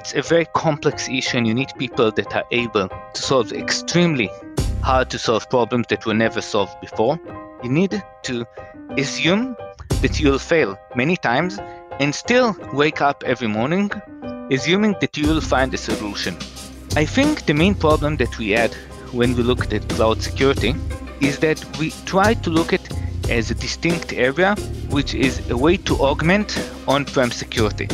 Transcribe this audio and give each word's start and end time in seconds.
it's 0.00 0.14
a 0.14 0.22
very 0.22 0.46
complex 0.54 1.10
issue 1.10 1.36
and 1.36 1.46
you 1.46 1.52
need 1.52 1.70
people 1.78 2.10
that 2.10 2.34
are 2.34 2.46
able 2.52 2.88
to 2.88 3.22
solve 3.22 3.52
extremely 3.52 4.30
hard 4.82 5.10
to 5.10 5.18
solve 5.18 5.48
problems 5.50 5.86
that 5.90 6.06
were 6.06 6.14
never 6.14 6.40
solved 6.40 6.80
before. 6.80 7.20
You 7.62 7.68
need 7.68 8.02
to 8.22 8.46
assume 8.96 9.56
that 10.00 10.18
you'll 10.18 10.38
fail 10.38 10.78
many 10.96 11.18
times 11.18 11.58
and 12.00 12.14
still 12.14 12.56
wake 12.72 13.02
up 13.02 13.22
every 13.26 13.48
morning 13.48 13.90
assuming 14.50 14.96
that 15.02 15.18
you 15.18 15.28
will 15.28 15.42
find 15.42 15.74
a 15.74 15.76
solution. 15.76 16.34
I 16.96 17.04
think 17.04 17.44
the 17.44 17.52
main 17.52 17.74
problem 17.74 18.16
that 18.16 18.38
we 18.38 18.50
had 18.50 18.72
when 19.12 19.36
we 19.36 19.42
looked 19.42 19.74
at 19.74 19.86
cloud 19.90 20.22
security 20.22 20.74
is 21.20 21.38
that 21.40 21.62
we 21.78 21.90
try 22.06 22.32
to 22.32 22.48
look 22.48 22.72
at 22.72 22.84
as 23.28 23.50
a 23.50 23.54
distinct 23.54 24.14
area 24.14 24.54
which 24.88 25.14
is 25.14 25.50
a 25.50 25.56
way 25.56 25.76
to 25.76 25.94
augment 25.96 26.58
on-prem 26.88 27.30
security. 27.30 27.86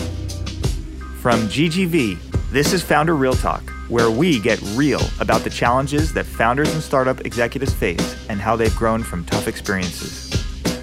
From 1.27 1.48
GGV, 1.48 2.52
this 2.52 2.72
is 2.72 2.84
Founder 2.84 3.16
Real 3.16 3.35
Talk, 3.35 3.68
where 3.89 4.12
we 4.12 4.39
get 4.39 4.62
real 4.76 5.00
about 5.18 5.40
the 5.40 5.50
challenges 5.50 6.12
that 6.12 6.25
founders 6.25 6.72
and 6.72 6.80
startup 6.80 7.26
executives 7.26 7.75
face 7.75 8.16
and 8.29 8.40
how 8.40 8.54
they've 8.54 8.76
grown 8.76 9.02
from 9.02 9.25
tough 9.25 9.49
experiences. 9.49 10.30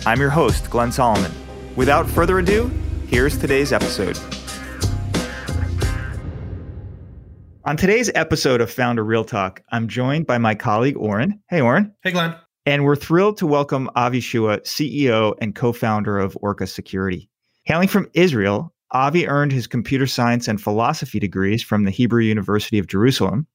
I'm 0.05 0.19
your 0.19 0.29
host, 0.29 0.69
Glenn 0.69 0.91
Solomon. 0.91 1.31
Without 1.77 2.09
further 2.09 2.39
ado, 2.39 2.69
here's 3.07 3.37
today's 3.37 3.71
episode. 3.71 4.19
On 7.63 7.77
today's 7.77 8.11
episode 8.13 8.59
of 8.59 8.69
Founder 8.69 9.05
Real 9.05 9.23
Talk, 9.23 9.61
I'm 9.71 9.87
joined 9.87 10.27
by 10.27 10.39
my 10.39 10.55
colleague 10.55 10.97
Oren. 10.97 11.39
Hey, 11.49 11.61
Oren. 11.61 11.93
Hey, 12.03 12.11
Glenn. 12.11 12.35
And 12.65 12.83
we're 12.83 12.97
thrilled 12.97 13.37
to 13.37 13.47
welcome 13.47 13.89
Avi 13.95 14.19
Shua, 14.19 14.59
CEO 14.59 15.35
and 15.39 15.55
co 15.55 15.71
founder 15.71 16.19
of 16.19 16.37
Orca 16.41 16.67
Security. 16.67 17.29
Hailing 17.63 17.87
from 17.87 18.09
Israel, 18.13 18.72
Avi 18.93 19.27
earned 19.27 19.51
his 19.51 19.65
computer 19.65 20.05
science 20.05 20.47
and 20.47 20.61
philosophy 20.61 21.19
degrees 21.19 21.63
from 21.63 21.83
the 21.83 21.91
Hebrew 21.91 22.21
University 22.21 22.77
of 22.77 22.85
Jerusalem 22.85 23.47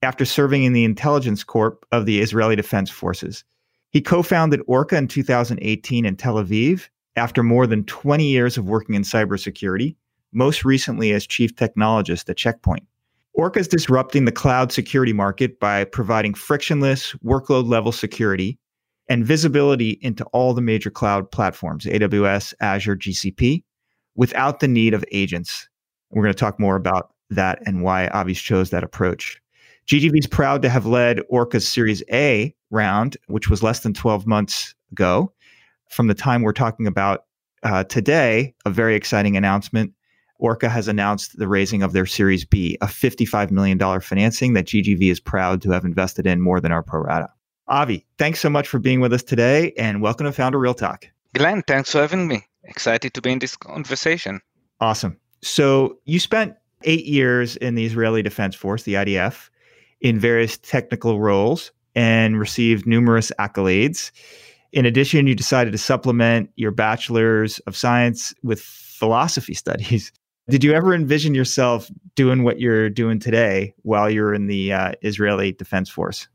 after 0.00 0.24
serving 0.24 0.64
in 0.64 0.72
the 0.72 0.84
intelligence 0.84 1.44
corps 1.44 1.78
of 1.92 2.06
the 2.06 2.20
Israeli 2.20 2.56
Defense 2.56 2.90
Forces. 2.90 3.44
He 3.90 4.00
co 4.00 4.22
founded 4.22 4.62
Orca 4.66 4.96
in 4.96 5.06
2018 5.06 6.06
in 6.06 6.16
Tel 6.16 6.36
Aviv 6.36 6.88
after 7.14 7.42
more 7.42 7.66
than 7.66 7.84
20 7.84 8.24
years 8.24 8.56
of 8.56 8.64
working 8.66 8.94
in 8.94 9.02
cybersecurity, 9.02 9.96
most 10.32 10.64
recently 10.64 11.12
as 11.12 11.26
chief 11.26 11.54
technologist 11.54 12.28
at 12.30 12.38
Checkpoint. 12.38 12.84
Orca 13.34 13.60
is 13.60 13.68
disrupting 13.68 14.24
the 14.24 14.32
cloud 14.32 14.72
security 14.72 15.12
market 15.12 15.60
by 15.60 15.84
providing 15.84 16.34
frictionless 16.34 17.12
workload 17.24 17.68
level 17.68 17.92
security 17.92 18.58
and 19.08 19.26
visibility 19.26 19.98
into 20.00 20.24
all 20.26 20.54
the 20.54 20.62
major 20.62 20.90
cloud 20.90 21.30
platforms 21.30 21.84
AWS, 21.84 22.54
Azure, 22.60 22.96
GCP 22.96 23.62
without 24.16 24.60
the 24.60 24.68
need 24.68 24.94
of 24.94 25.04
agents. 25.12 25.68
We're 26.10 26.22
going 26.22 26.34
to 26.34 26.38
talk 26.38 26.60
more 26.60 26.76
about 26.76 27.12
that 27.30 27.60
and 27.66 27.82
why 27.82 28.08
Avi's 28.14 28.40
chose 28.40 28.70
that 28.70 28.84
approach. 28.84 29.40
GGV 29.86 30.18
is 30.18 30.26
proud 30.26 30.62
to 30.62 30.68
have 30.68 30.86
led 30.86 31.20
Orca's 31.28 31.66
Series 31.66 32.02
A 32.10 32.54
round, 32.70 33.16
which 33.26 33.50
was 33.50 33.62
less 33.62 33.80
than 33.80 33.92
12 33.92 34.26
months 34.26 34.74
ago. 34.92 35.32
From 35.90 36.06
the 36.06 36.14
time 36.14 36.42
we're 36.42 36.52
talking 36.52 36.86
about 36.86 37.24
uh, 37.62 37.84
today, 37.84 38.54
a 38.64 38.70
very 38.70 38.94
exciting 38.94 39.36
announcement. 39.36 39.92
Orca 40.38 40.68
has 40.68 40.88
announced 40.88 41.38
the 41.38 41.48
raising 41.48 41.82
of 41.82 41.92
their 41.92 42.06
Series 42.06 42.44
B, 42.44 42.76
a 42.80 42.86
$55 42.86 43.50
million 43.50 43.78
financing 44.00 44.54
that 44.54 44.66
GGV 44.66 45.10
is 45.10 45.20
proud 45.20 45.62
to 45.62 45.70
have 45.70 45.84
invested 45.84 46.26
in 46.26 46.40
more 46.40 46.60
than 46.60 46.72
our 46.72 46.82
pro 46.82 47.00
rata. 47.00 47.28
Avi, 47.68 48.04
thanks 48.18 48.40
so 48.40 48.50
much 48.50 48.68
for 48.68 48.78
being 48.78 49.00
with 49.00 49.12
us 49.12 49.22
today 49.22 49.72
and 49.78 50.02
welcome 50.02 50.26
to 50.26 50.32
Founder 50.32 50.58
Real 50.58 50.74
Talk. 50.74 51.06
Glenn, 51.34 51.62
thanks 51.66 51.90
for 51.90 52.00
having 52.00 52.28
me. 52.28 52.46
Excited 52.64 53.12
to 53.14 53.20
be 53.20 53.32
in 53.32 53.40
this 53.40 53.56
conversation. 53.56 54.40
Awesome. 54.80 55.18
So 55.42 55.98
you 56.04 56.20
spent 56.20 56.54
eight 56.84 57.04
years 57.06 57.56
in 57.56 57.74
the 57.74 57.84
Israeli 57.84 58.22
Defense 58.22 58.54
Force, 58.54 58.84
the 58.84 58.94
IDF, 58.94 59.50
in 60.00 60.18
various 60.18 60.56
technical 60.58 61.20
roles 61.20 61.72
and 61.94 62.38
received 62.38 62.86
numerous 62.86 63.32
accolades. 63.38 64.12
In 64.72 64.86
addition, 64.86 65.26
you 65.26 65.34
decided 65.34 65.72
to 65.72 65.78
supplement 65.78 66.50
your 66.56 66.70
bachelor's 66.70 67.58
of 67.60 67.76
science 67.76 68.32
with 68.42 68.60
philosophy 68.60 69.54
studies. 69.64 70.12
Did 70.48 70.62
you 70.62 70.72
ever 70.72 70.94
envision 70.94 71.34
yourself 71.34 71.90
doing 72.14 72.44
what 72.44 72.60
you're 72.60 72.90
doing 72.90 73.18
today 73.18 73.74
while 73.82 74.10
you're 74.10 74.34
in 74.34 74.46
the 74.46 74.72
uh, 74.72 74.92
Israeli 75.02 75.52
Defense 75.52 75.88
Force? 75.88 76.28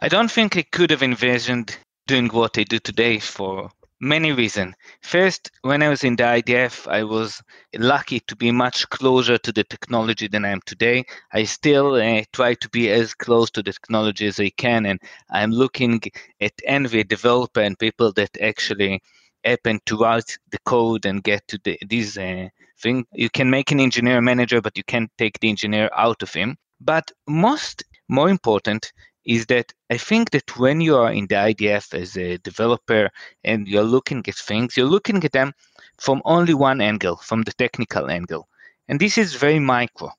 I 0.00 0.08
don't 0.08 0.30
think 0.30 0.56
I 0.56 0.62
could 0.62 0.90
have 0.90 1.02
envisioned 1.02 1.76
doing 2.06 2.28
what 2.28 2.58
I 2.58 2.64
do 2.64 2.78
today 2.78 3.18
for 3.18 3.70
many 4.00 4.32
reasons. 4.32 4.74
First, 5.02 5.50
when 5.62 5.82
I 5.82 5.88
was 5.88 6.04
in 6.04 6.16
the 6.16 6.24
IDF, 6.24 6.86
I 6.86 7.04
was 7.04 7.42
lucky 7.76 8.20
to 8.20 8.36
be 8.36 8.50
much 8.50 8.88
closer 8.90 9.38
to 9.38 9.52
the 9.52 9.64
technology 9.64 10.28
than 10.28 10.44
I 10.44 10.50
am 10.50 10.60
today. 10.66 11.04
I 11.32 11.44
still 11.44 11.94
uh, 11.94 12.22
try 12.32 12.54
to 12.54 12.68
be 12.70 12.90
as 12.90 13.14
close 13.14 13.50
to 13.52 13.62
the 13.62 13.72
technology 13.72 14.26
as 14.26 14.40
I 14.40 14.50
can, 14.50 14.86
and 14.86 15.00
I'm 15.30 15.50
looking 15.50 16.00
at 16.40 16.52
envy 16.64 17.04
developer 17.04 17.60
and 17.60 17.78
people 17.78 18.12
that 18.12 18.30
actually 18.40 19.02
happen 19.44 19.80
to 19.86 19.96
write 19.96 20.38
the 20.50 20.58
code 20.64 21.06
and 21.06 21.22
get 21.22 21.46
to 21.48 21.58
the, 21.64 21.78
these 21.86 22.18
uh, 22.18 22.48
things. 22.80 23.04
You 23.12 23.30
can 23.30 23.50
make 23.50 23.70
an 23.72 23.80
engineer 23.80 24.20
manager, 24.20 24.60
but 24.60 24.76
you 24.76 24.84
can't 24.84 25.10
take 25.18 25.38
the 25.40 25.48
engineer 25.48 25.90
out 25.96 26.22
of 26.22 26.32
him. 26.32 26.56
But 26.80 27.10
most 27.26 27.84
more 28.08 28.30
important 28.30 28.92
is 29.28 29.44
that 29.46 29.74
I 29.90 29.98
think 29.98 30.30
that 30.30 30.58
when 30.58 30.80
you 30.80 30.96
are 30.96 31.12
in 31.12 31.26
the 31.26 31.34
IDF 31.34 31.92
as 31.92 32.16
a 32.16 32.38
developer 32.38 33.10
and 33.44 33.68
you're 33.68 33.82
looking 33.84 34.24
at 34.26 34.34
things, 34.34 34.74
you're 34.74 34.86
looking 34.86 35.22
at 35.22 35.32
them 35.32 35.52
from 35.98 36.22
only 36.24 36.54
one 36.54 36.80
angle, 36.80 37.16
from 37.16 37.42
the 37.42 37.52
technical 37.52 38.10
angle. 38.10 38.48
And 38.88 38.98
this 38.98 39.18
is 39.18 39.34
very 39.34 39.58
micro. 39.58 40.10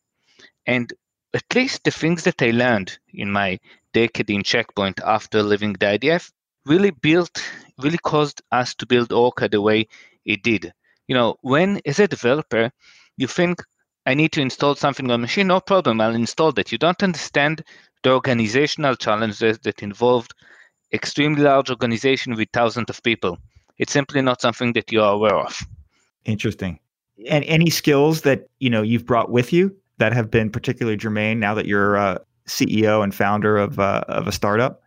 And 0.68 0.94
at 1.34 1.44
least 1.56 1.84
the 1.84 1.92
things 1.92 2.24
that 2.25 2.40
I 2.40 2.52
learned 2.52 3.00
in 3.12 3.31
my 3.31 3.59
decade 3.94 4.30
in 4.30 4.44
Checkpoint 4.44 5.00
after 5.03 5.42
leaving 5.42 5.74
the 5.74 5.88
IDF 5.88 6.31
really 6.68 6.92
built, 6.92 7.44
really 7.80 7.98
caused 7.98 8.44
us 8.52 8.75
to 8.75 8.86
build 8.86 9.12
Orca 9.12 9.50
the 9.50 9.59
way 9.59 9.88
it 10.24 10.44
did. 10.44 10.72
You 11.08 11.16
know, 11.16 11.38
when 11.42 11.81
as 11.84 11.98
a 11.98 12.08
developer, 12.08 12.72
you 13.18 13.25
think 13.25 13.64
I 14.06 14.14
need 14.14 14.34
to 14.34 14.42
install 14.42 14.75
something 14.75 15.09
on 15.09 15.22
machine, 15.22 15.48
no 15.48 15.59
problem, 15.59 16.00
I'll 16.00 16.14
install 16.14 16.52
that. 16.53 16.72
You 16.72 16.78
don't 16.78 17.02
understand 17.02 17.64
the 18.04 18.12
organizational 18.12 18.96
challenges 18.96 19.60
that 19.60 19.84
involved 19.84 20.34
extremely 20.94 21.42
large 21.42 21.70
organization 21.70 22.36
with 22.36 22.50
thousands 22.54 22.90
of 22.90 23.04
people. 23.04 23.38
It's 23.78 23.94
simply 23.94 24.22
not 24.22 24.42
something 24.42 24.74
that 24.74 24.92
you 24.92 25.02
are 25.02 25.14
aware 25.14 25.36
of. 25.36 25.62
Interesting. 26.26 26.80
And 27.28 27.44
any 27.46 27.70
skills 27.70 28.22
that 28.22 28.48
you 28.60 28.70
know 28.70 28.82
you've 28.82 29.06
brought 29.06 29.32
with 29.32 29.52
you 29.52 29.76
that 29.98 30.14
have 30.14 30.32
been 30.32 30.50
particularly 30.50 30.98
germane 30.98 31.40
now 31.40 31.54
that 31.54 31.66
you're 31.66 31.98
uh, 31.98 32.18
CEO 32.48 33.04
and 33.04 33.14
founder 33.14 33.58
of 33.58 33.80
uh, 33.80 34.04
of 34.08 34.28
a 34.28 34.31
startup 34.31 34.81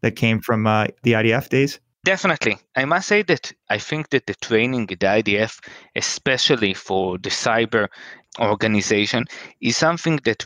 that 0.00 0.12
came 0.12 0.40
from 0.40 0.66
uh, 0.66 0.86
the 1.02 1.12
IDF 1.12 1.48
days? 1.48 1.80
Definitely. 2.04 2.58
I 2.74 2.84
must 2.84 3.06
say 3.06 3.22
that 3.22 3.52
I 3.70 3.78
think 3.78 4.10
that 4.10 4.26
the 4.26 4.34
training 4.34 4.90
at 4.90 4.98
the 5.00 5.06
IDF, 5.06 5.60
especially 5.94 6.74
for 6.74 7.16
the 7.18 7.30
cyber 7.30 7.88
organization, 8.40 9.26
is 9.60 9.76
something 9.76 10.18
that 10.24 10.44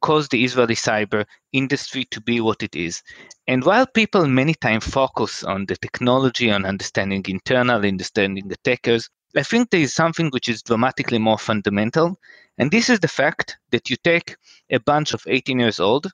caused 0.00 0.30
the 0.30 0.44
Israeli 0.44 0.74
cyber 0.74 1.24
industry 1.52 2.04
to 2.10 2.20
be 2.20 2.40
what 2.40 2.62
it 2.62 2.74
is. 2.74 3.02
And 3.46 3.64
while 3.64 3.86
people 3.86 4.26
many 4.26 4.54
times 4.54 4.86
focus 4.86 5.44
on 5.44 5.66
the 5.66 5.76
technology, 5.76 6.50
on 6.50 6.64
understanding 6.64 7.24
internal, 7.28 7.84
understanding 7.84 8.50
attackers, 8.52 9.08
I 9.36 9.42
think 9.42 9.70
there 9.70 9.80
is 9.80 9.94
something 9.94 10.30
which 10.30 10.48
is 10.48 10.62
dramatically 10.62 11.18
more 11.18 11.38
fundamental. 11.38 12.18
And 12.58 12.70
this 12.70 12.88
is 12.88 13.00
the 13.00 13.08
fact 13.08 13.58
that 13.70 13.90
you 13.90 13.96
take 13.96 14.36
a 14.70 14.80
bunch 14.80 15.14
of 15.14 15.22
18 15.26 15.58
years 15.58 15.80
old 15.80 16.10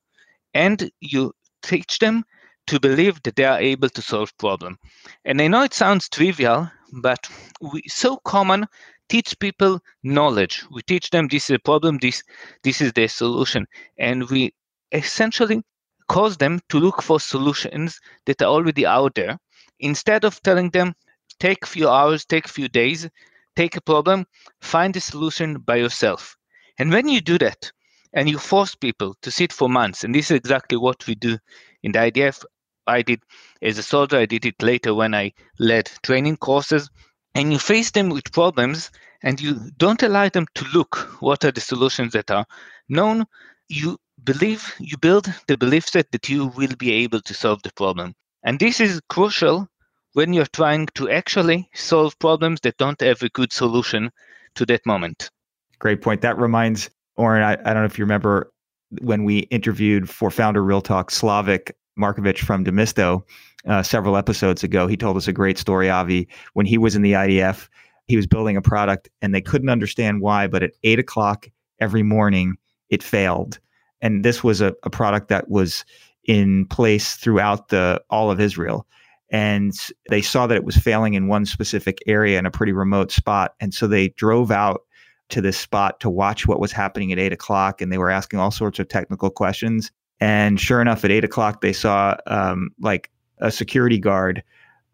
and 0.53 0.91
you 1.01 1.33
teach 1.63 1.99
them 1.99 2.25
to 2.67 2.81
believe 2.81 3.23
that 3.23 3.37
they 3.37 3.45
are 3.45 3.61
able 3.61 3.89
to 3.91 4.03
solve 4.03 4.37
problem. 4.39 4.79
And 5.25 5.41
I 5.41 5.49
know 5.49 5.63
it 5.63 5.75
sounds 5.75 6.09
trivial, 6.09 6.71
but 6.93 7.29
we, 7.61 7.83
so 7.89 8.17
common 8.19 8.67
teach 9.09 9.39
people 9.39 9.81
knowledge. 10.03 10.65
We 10.71 10.83
teach 10.83 11.11
them 11.11 11.29
this 11.29 11.51
is 11.51 11.57
a 11.57 11.59
problem, 11.59 11.99
this 11.99 12.23
this 12.63 12.81
is 12.81 12.93
the 12.93 13.07
solution, 13.09 13.67
and 13.99 14.29
we 14.31 14.55
essentially 14.93 15.63
cause 16.09 16.37
them 16.37 16.61
to 16.69 16.79
look 16.79 17.03
for 17.03 17.21
solutions 17.21 17.99
that 18.27 18.43
are 18.43 18.49
already 18.49 18.87
out 18.87 19.15
there 19.15 19.39
instead 19.81 20.25
of 20.25 20.43
telling 20.43 20.71
them 20.71 20.95
take 21.41 21.65
a 21.65 21.67
few 21.67 21.89
hours, 21.89 22.25
take 22.25 22.47
a 22.47 22.53
few 22.53 22.69
days, 22.69 23.09
take 23.57 23.77
a 23.77 23.81
problem, 23.81 24.27
find 24.61 24.97
a 24.97 25.01
solution 25.01 25.59
by 25.59 25.77
yourself. 25.77 26.37
And 26.79 26.91
when 26.91 27.09
you 27.09 27.21
do 27.21 27.39
that, 27.39 27.73
and 28.15 28.31
you 28.31 28.39
force 28.39 28.75
people 28.75 29.17
to 29.23 29.31
sit 29.31 29.53
for 29.53 29.69
months, 29.69 30.05
and 30.05 30.15
this 30.15 30.31
is 30.31 30.37
exactly 30.37 30.79
what 30.79 31.07
we 31.07 31.15
do 31.17 31.37
in 31.83 31.93
the 31.93 31.99
IDF. 31.99 32.45
I 32.87 33.03
did 33.03 33.21
as 33.63 33.79
a 33.79 33.83
soldier, 33.83 34.19
I 34.19 34.27
did 34.27 34.45
it 34.45 34.63
later 34.63 34.95
when 34.95 35.15
I 35.15 35.33
led 35.59 35.91
training 36.03 36.37
courses 36.37 36.89
and 37.35 37.53
you 37.53 37.59
face 37.59 37.91
them 37.91 38.09
with 38.09 38.33
problems 38.33 38.91
and 39.23 39.41
you 39.41 39.71
don't 39.77 40.03
allow 40.03 40.29
them 40.29 40.47
to 40.55 40.65
look 40.75 40.97
what 41.21 41.45
are 41.45 41.51
the 41.51 41.61
solutions 41.61 42.13
that 42.13 42.31
are 42.31 42.47
known. 42.89 43.25
You 43.69 43.99
believe 44.23 44.75
you 44.79 44.97
build 44.99 45.33
the 45.49 45.57
belief 45.57 45.89
set 45.89 46.13
that 46.13 46.29
you 46.29 46.47
will 46.49 46.75
be 46.79 46.93
able 46.93 47.21
to 47.23 47.35
solve 47.35 47.63
the 47.63 47.73
problem. 47.73 48.15
And 48.45 48.61
this 48.61 48.81
is 48.81 49.01
crucial 49.09 49.69
when 50.13 50.33
you're 50.33 50.47
trying 50.53 50.87
to 50.95 51.11
actually 51.11 51.69
solve 51.75 52.19
problems 52.19 52.61
that 52.61 52.77
don't 52.77 53.01
have 53.01 53.23
a 53.23 53.29
good 53.31 53.53
solution 53.53 54.11
to 54.55 54.67
that 54.67 54.87
moment. 54.87 55.31
Great 55.79 56.03
point. 56.03 56.21
That 56.21 56.39
reminds 56.39 56.91
Oren, 57.17 57.43
I, 57.43 57.53
I 57.53 57.73
don't 57.73 57.83
know 57.83 57.85
if 57.85 57.99
you 57.99 58.05
remember 58.05 58.53
when 59.01 59.25
we 59.25 59.39
interviewed 59.51 60.09
for 60.09 60.31
Founder 60.31 60.63
Real 60.63 60.81
Talk 60.81 61.11
Slavik 61.11 61.73
Markovic 61.99 62.39
from 62.39 62.65
Demisto 62.65 63.25
uh, 63.69 63.83
several 63.83 64.17
episodes 64.17 64.63
ago. 64.63 64.87
He 64.87 64.97
told 64.97 65.17
us 65.17 65.29
a 65.29 65.33
great 65.33 65.59
story, 65.59 65.91
Avi, 65.91 66.29
when 66.53 66.67
he 66.67 66.79
was 66.79 66.97
in 66.97 67.03
the 67.03 67.13
IDF. 67.13 67.69
He 68.07 68.17
was 68.17 68.27
building 68.27 68.57
a 68.57 68.63
product 68.63 69.09
and 69.23 69.35
they 69.35 69.41
couldn't 69.41 69.71
understand 69.71 70.21
why, 70.21 70.47
but 70.47 70.63
at 70.63 70.73
eight 70.83 70.99
o'clock 70.99 71.49
every 71.81 72.03
morning, 72.03 72.57
it 72.91 73.03
failed. 73.03 73.59
And 74.03 74.25
this 74.25 74.45
was 74.45 74.61
a, 74.61 74.75
a 74.83 74.91
product 74.91 75.29
that 75.29 75.49
was 75.49 75.85
in 76.25 76.67
place 76.67 77.15
throughout 77.17 77.69
the 77.69 78.03
all 78.11 78.31
of 78.31 78.41
Israel. 78.41 78.87
And 79.31 79.73
they 80.11 80.23
saw 80.23 80.47
that 80.47 80.57
it 80.57 80.65
was 80.65 80.77
failing 80.77 81.15
in 81.15 81.29
one 81.29 81.47
specific 81.47 81.99
area 82.07 82.39
in 82.39 82.47
a 82.47 82.51
pretty 82.51 82.73
remote 82.73 83.11
spot. 83.11 83.55
And 83.61 83.73
so 83.73 83.87
they 83.87 84.09
drove 84.11 84.51
out 84.51 84.83
to 85.31 85.41
this 85.41 85.59
spot 85.59 85.99
to 86.01 86.11
watch 86.11 86.47
what 86.47 86.61
was 86.61 86.71
happening 86.71 87.11
at 87.11 87.19
eight 87.19 87.33
o'clock. 87.33 87.81
And 87.81 87.91
they 87.91 87.99
were 87.99 88.11
asking 88.11 88.39
all 88.39 88.51
sorts 88.51 88.79
of 88.79 88.89
technical 88.89 89.31
questions. 89.31 89.91
And 90.21 90.61
sure 90.61 90.81
enough, 90.81 91.05
at 91.05 91.11
eight 91.11 91.25
o'clock, 91.25 91.63
they 91.63 91.73
saw 91.73 92.17
um, 92.27 92.71
like 92.81 93.11
a 93.39 93.51
security 93.51 93.99
guard 93.99 94.43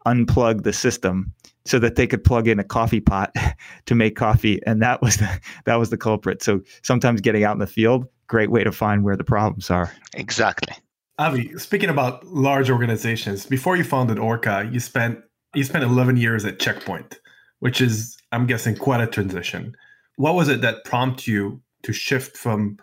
unplug 0.05 0.63
the 0.63 0.73
system 0.73 1.31
so 1.65 1.77
that 1.79 1.95
they 1.95 2.07
could 2.07 2.23
plug 2.23 2.47
in 2.47 2.59
a 2.59 2.63
coffee 2.63 2.99
pot 2.99 3.35
to 3.85 3.95
make 3.95 4.15
coffee 4.15 4.59
and 4.65 4.81
that 4.81 5.01
was 5.01 5.17
the 5.17 5.39
that 5.65 5.75
was 5.75 5.89
the 5.89 5.97
culprit. 5.97 6.41
So 6.41 6.61
sometimes 6.83 7.21
getting 7.21 7.43
out 7.43 7.53
in 7.53 7.59
the 7.59 7.67
field 7.67 8.07
great 8.27 8.49
way 8.49 8.63
to 8.63 8.71
find 8.71 9.03
where 9.03 9.17
the 9.17 9.25
problems 9.25 9.69
are. 9.69 9.91
Exactly. 10.13 10.73
Avi 11.19 11.57
speaking 11.57 11.89
about 11.89 12.25
large 12.25 12.69
organizations 12.69 13.45
before 13.45 13.75
you 13.75 13.83
founded 13.83 14.17
orca 14.17 14.67
you 14.71 14.79
spent 14.79 15.19
you 15.53 15.63
spent 15.63 15.83
11 15.83 16.17
years 16.17 16.45
at 16.45 16.57
checkpoint 16.59 17.19
which 17.59 17.81
is 17.81 18.17
i'm 18.31 18.47
guessing 18.47 18.75
quite 18.75 19.01
a 19.01 19.07
transition. 19.07 19.75
What 20.15 20.35
was 20.35 20.49
it 20.49 20.61
that 20.61 20.83
prompted 20.83 21.27
you 21.27 21.61
to 21.83 21.93
shift 21.93 22.37
from 22.37 22.77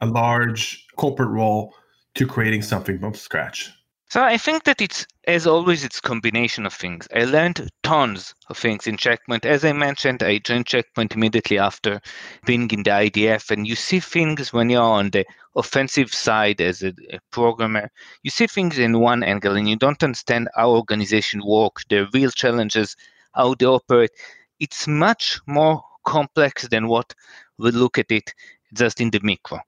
a 0.00 0.06
large 0.06 0.86
corporate 0.96 1.30
role 1.30 1.74
to 2.14 2.26
creating 2.26 2.62
something 2.62 2.98
from 2.98 3.14
scratch 3.14 3.70
so 4.10 4.24
I 4.24 4.38
think 4.38 4.64
that 4.64 4.80
it's, 4.80 5.06
as 5.28 5.46
always, 5.46 5.84
it's 5.84 6.00
combination 6.00 6.66
of 6.66 6.74
things. 6.74 7.06
I 7.14 7.26
learned 7.26 7.70
tons 7.84 8.34
of 8.48 8.58
things 8.58 8.88
in 8.88 8.96
Checkpoint. 8.96 9.46
As 9.46 9.64
I 9.64 9.72
mentioned, 9.72 10.24
I 10.24 10.38
joined 10.38 10.66
Checkpoint 10.66 11.14
immediately 11.14 11.60
after 11.60 12.00
being 12.44 12.68
in 12.72 12.82
the 12.82 12.90
IDF, 12.90 13.52
and 13.52 13.68
you 13.68 13.76
see 13.76 14.00
things 14.00 14.52
when 14.52 14.68
you're 14.68 14.82
on 14.82 15.10
the 15.10 15.24
offensive 15.54 16.12
side 16.12 16.60
as 16.60 16.82
a, 16.82 16.92
a 17.12 17.20
programmer. 17.30 17.88
You 18.24 18.32
see 18.32 18.48
things 18.48 18.80
in 18.80 18.98
one 18.98 19.22
angle, 19.22 19.56
and 19.56 19.68
you 19.68 19.76
don't 19.76 20.02
understand 20.02 20.48
how 20.56 20.70
organization 20.70 21.40
work, 21.46 21.76
the 21.88 22.08
real 22.12 22.32
challenges, 22.32 22.96
how 23.32 23.54
they 23.54 23.66
operate. 23.66 24.10
It's 24.58 24.88
much 24.88 25.38
more 25.46 25.84
complex 26.04 26.66
than 26.66 26.88
what 26.88 27.14
we 27.58 27.70
look 27.70 27.96
at 27.96 28.10
it 28.10 28.34
just 28.74 29.00
in 29.00 29.10
the 29.10 29.20
micro. 29.22 29.60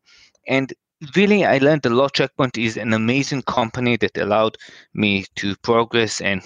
And 0.48 0.72
really 1.16 1.44
i 1.44 1.58
learned 1.58 1.84
a 1.86 1.90
lot. 1.90 2.12
Checkpoint 2.14 2.58
is 2.58 2.76
an 2.76 2.92
amazing 2.92 3.42
company 3.42 3.96
that 3.96 4.16
allowed 4.18 4.56
me 4.94 5.24
to 5.36 5.56
progress 5.56 6.20
and 6.20 6.42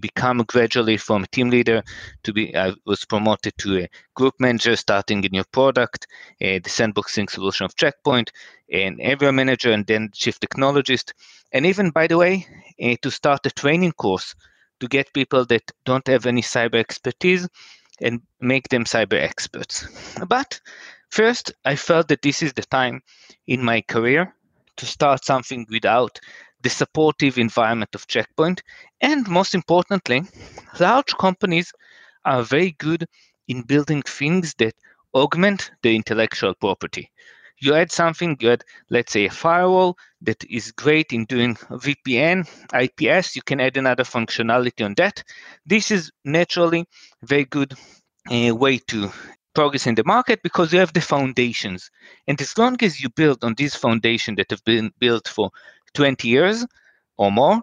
become 0.00 0.38
gradually 0.46 0.96
from 0.96 1.26
team 1.32 1.50
leader 1.50 1.82
to 2.22 2.32
be 2.32 2.54
i 2.56 2.72
was 2.86 3.04
promoted 3.04 3.52
to 3.58 3.78
a 3.78 3.88
group 4.14 4.34
manager 4.38 4.76
starting 4.76 5.24
a 5.24 5.28
new 5.28 5.44
product 5.52 6.06
uh, 6.42 6.58
the 6.64 6.70
sandboxing 6.70 7.28
solution 7.28 7.64
of 7.64 7.74
checkpoint 7.76 8.30
an 8.72 8.98
area 9.00 9.32
manager 9.32 9.70
and 9.72 9.86
then 9.86 10.10
chief 10.12 10.38
technologist. 10.40 11.12
And 11.52 11.66
even 11.66 11.90
by 11.90 12.06
the 12.06 12.18
way 12.18 12.46
uh, 12.82 12.96
to 13.02 13.10
start 13.10 13.46
a 13.46 13.50
training 13.50 13.92
course 13.92 14.34
to 14.80 14.88
get 14.88 15.12
people 15.14 15.44
that 15.46 15.70
don't 15.84 16.06
have 16.08 16.26
any 16.26 16.42
cyber 16.42 16.76
expertise 16.76 17.48
and 18.00 18.20
make 18.40 18.68
them 18.68 18.84
cyber 18.84 19.20
experts. 19.20 19.86
But 20.26 20.60
First, 21.14 21.52
I 21.64 21.76
felt 21.76 22.08
that 22.08 22.22
this 22.22 22.42
is 22.42 22.54
the 22.54 22.62
time 22.64 23.00
in 23.46 23.62
my 23.62 23.82
career 23.82 24.34
to 24.78 24.84
start 24.84 25.24
something 25.24 25.64
without 25.70 26.18
the 26.60 26.68
supportive 26.68 27.38
environment 27.38 27.94
of 27.94 28.08
Checkpoint. 28.08 28.64
And 29.00 29.28
most 29.28 29.54
importantly, 29.54 30.22
large 30.80 31.14
companies 31.16 31.72
are 32.24 32.42
very 32.42 32.72
good 32.72 33.06
in 33.46 33.62
building 33.62 34.02
things 34.02 34.54
that 34.54 34.74
augment 35.14 35.70
the 35.82 35.94
intellectual 35.94 36.52
property. 36.52 37.12
You 37.58 37.74
add 37.74 37.92
something 37.92 38.34
good, 38.34 38.64
let's 38.90 39.12
say 39.12 39.26
a 39.26 39.30
firewall 39.30 39.96
that 40.22 40.42
is 40.50 40.72
great 40.72 41.12
in 41.12 41.26
doing 41.26 41.54
VPN, 41.70 42.44
IPS, 42.72 43.36
you 43.36 43.42
can 43.42 43.60
add 43.60 43.76
another 43.76 44.02
functionality 44.02 44.84
on 44.84 44.94
that. 44.94 45.22
This 45.64 45.92
is 45.92 46.10
naturally 46.24 46.86
very 47.22 47.44
good 47.44 47.74
uh, 48.32 48.52
way 48.52 48.78
to 48.78 49.12
progress 49.54 49.86
in 49.86 49.94
the 49.94 50.04
market 50.04 50.42
because 50.42 50.72
you 50.72 50.78
have 50.78 50.92
the 50.92 51.00
foundations. 51.00 51.90
And 52.26 52.40
as 52.40 52.58
long 52.58 52.76
as 52.82 53.00
you 53.00 53.08
build 53.10 53.44
on 53.44 53.54
these 53.54 53.74
foundations 53.74 54.36
that 54.36 54.50
have 54.50 54.64
been 54.64 54.92
built 54.98 55.28
for 55.28 55.50
20 55.94 56.28
years 56.28 56.66
or 57.16 57.30
more, 57.30 57.62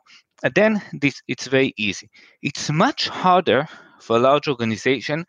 then 0.55 0.81
this 0.93 1.21
it's 1.27 1.47
very 1.47 1.73
easy. 1.77 2.09
It's 2.41 2.69
much 2.71 3.07
harder 3.07 3.67
for 3.99 4.17
a 4.17 4.19
large 4.19 4.47
organization 4.47 5.25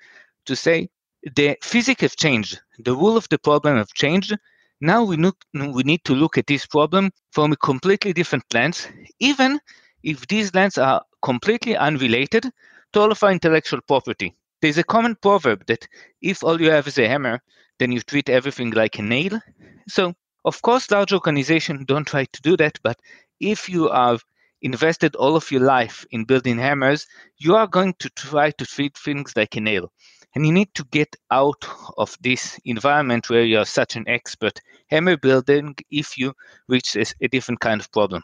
to 0.47 0.57
say 0.57 0.89
the 1.37 1.57
physics 1.63 2.03
have 2.03 2.17
changed, 2.17 2.61
the 2.79 2.95
rule 2.95 3.17
of 3.17 3.29
the 3.29 3.39
problem 3.39 3.77
have 3.77 3.93
changed. 3.95 4.35
Now 4.81 5.05
we, 5.05 5.17
look, 5.17 5.37
we 5.55 5.83
need 5.85 6.05
to 6.05 6.15
look 6.15 6.39
at 6.39 6.47
this 6.47 6.67
problem 6.67 7.11
from 7.31 7.53
a 7.53 7.57
completely 7.57 8.13
different 8.13 8.45
lens, 8.53 8.89
even 9.21 9.61
if 10.03 10.27
these 10.27 10.53
lenses 10.55 10.79
are 10.79 11.05
completely 11.23 11.77
unrelated 11.77 12.45
to 12.93 13.01
all 13.01 13.13
of 13.13 13.23
our 13.23 13.31
intellectual 13.31 13.81
property. 13.87 14.35
There's 14.63 14.79
a 14.79 14.85
common 14.85 15.17
proverb 15.17 15.67
that 15.67 15.89
if 16.21 16.45
all 16.45 16.61
you 16.61 16.71
have 16.71 16.87
is 16.87 16.97
a 16.97 17.09
hammer, 17.09 17.43
then 17.79 17.91
you 17.91 18.01
treat 18.01 18.29
everything 18.29 18.71
like 18.71 18.99
a 18.99 19.03
nail. 19.03 19.41
So, 19.89 20.15
of 20.45 20.63
course, 20.63 20.91
large 20.91 21.13
organizations 21.13 21.85
don't 21.87 22.07
try 22.07 22.27
to 22.27 22.43
do 22.43 22.57
that, 22.59 22.79
but 22.85 22.99
if 23.41 23.69
you 23.69 23.91
have 23.91 24.25
invested 24.63 25.17
all 25.17 25.35
of 25.35 25.51
your 25.51 25.63
life 25.63 26.07
in 26.13 26.25
building 26.25 26.59
hammers, 26.59 27.09
you 27.39 27.57
are 27.57 27.67
going 27.67 27.95
to 27.99 28.09
try 28.11 28.53
to 28.53 28.65
treat 28.65 28.97
things 28.97 29.33
like 29.35 29.57
a 29.57 29.61
nail. 29.61 29.93
And 30.35 30.47
you 30.47 30.53
need 30.53 30.73
to 30.75 30.85
get 30.93 31.15
out 31.33 31.67
of 31.99 32.17
this 32.21 32.59
environment 32.65 33.29
where 33.29 33.45
you 33.45 33.59
are 33.59 33.67
such 33.67 33.97
an 33.97 34.09
expert 34.09 34.61
hammer 34.89 35.17
building 35.17 35.75
if 35.91 36.17
you 36.17 36.35
reach 36.69 36.95
a, 36.95 37.05
a 37.21 37.29
different 37.29 37.61
kind 37.61 37.81
of 37.81 37.91
problem. 37.91 38.23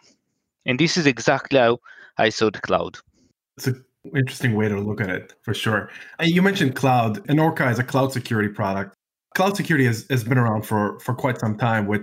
And 0.64 0.78
this 0.78 0.96
is 0.96 1.06
exactly 1.06 1.58
how 1.58 1.80
I 2.16 2.28
saw 2.28 2.50
the 2.50 2.60
cloud. 2.60 2.98
It's 3.56 3.66
a 3.66 3.74
interesting 4.04 4.54
way 4.54 4.68
to 4.68 4.78
look 4.80 5.00
at 5.00 5.10
it 5.10 5.34
for 5.42 5.54
sure. 5.54 5.90
You 6.20 6.42
mentioned 6.42 6.74
cloud, 6.76 7.28
and 7.28 7.40
Orca 7.40 7.68
is 7.68 7.78
a 7.78 7.84
cloud 7.84 8.12
security 8.12 8.48
product. 8.48 8.94
Cloud 9.34 9.56
security 9.56 9.84
has, 9.86 10.06
has 10.10 10.24
been 10.24 10.38
around 10.38 10.62
for, 10.62 10.98
for 11.00 11.14
quite 11.14 11.38
some 11.38 11.56
time 11.56 11.86
with 11.86 12.02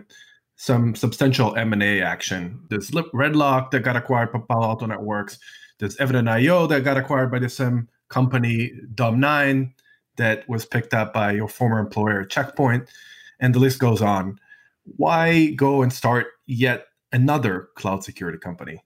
some 0.57 0.95
substantial 0.95 1.55
M&A 1.55 2.01
action. 2.01 2.59
There's 2.69 2.91
Redlock 2.91 3.71
that 3.71 3.81
got 3.81 3.95
acquired 3.95 4.31
by 4.31 4.39
Palo 4.47 4.67
Alto 4.67 4.85
Networks. 4.85 5.37
There's 5.79 5.97
Evident.io 5.97 6.67
that 6.67 6.83
got 6.83 6.97
acquired 6.97 7.31
by 7.31 7.39
the 7.39 7.49
same 7.49 7.89
company, 8.09 8.71
Dome9, 8.93 9.73
that 10.17 10.47
was 10.47 10.65
picked 10.65 10.93
up 10.93 11.13
by 11.13 11.33
your 11.33 11.49
former 11.49 11.79
employer, 11.79 12.23
Checkpoint, 12.23 12.89
and 13.39 13.53
the 13.53 13.59
list 13.59 13.79
goes 13.79 14.01
on. 14.01 14.39
Why 14.83 15.47
go 15.51 15.81
and 15.81 15.91
start 15.91 16.27
yet 16.45 16.85
another 17.11 17.69
cloud 17.75 18.03
security 18.03 18.37
company? 18.37 18.81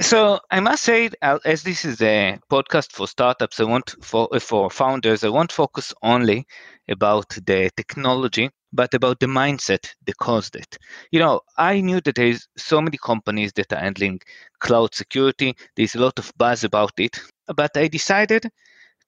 So 0.00 0.40
I 0.50 0.60
must 0.60 0.82
say, 0.84 1.10
uh, 1.22 1.38
as 1.44 1.62
this 1.64 1.84
is 1.84 2.00
a 2.00 2.38
podcast 2.50 2.92
for 2.92 3.06
startups, 3.08 3.58
I 3.60 3.64
want 3.64 3.94
for 4.02 4.28
uh, 4.32 4.38
for 4.38 4.70
founders, 4.70 5.24
I 5.24 5.28
won't 5.30 5.50
focus 5.52 5.92
only 6.02 6.46
about 6.88 7.28
the 7.30 7.70
technology, 7.76 8.50
but 8.72 8.94
about 8.94 9.18
the 9.20 9.26
mindset 9.26 9.92
that 10.06 10.16
caused 10.18 10.54
it. 10.56 10.78
You 11.10 11.20
know, 11.20 11.40
I 11.58 11.80
knew 11.80 12.00
that 12.02 12.14
there's 12.16 12.46
so 12.56 12.80
many 12.80 12.98
companies 12.98 13.52
that 13.54 13.72
are 13.72 13.80
handling 13.80 14.20
cloud 14.60 14.94
security. 14.94 15.56
There's 15.76 15.94
a 15.96 16.00
lot 16.00 16.18
of 16.20 16.32
buzz 16.36 16.62
about 16.64 16.92
it, 16.98 17.18
but 17.54 17.76
I 17.76 17.88
decided 17.88 18.50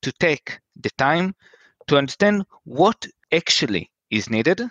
to 0.03 0.13
take 0.13 0.61
the 0.77 0.91
time 0.99 1.35
to 1.89 1.97
understand 1.99 2.45
what 2.65 3.07
actually 3.33 3.91
is 4.11 4.31
needed 4.31 4.63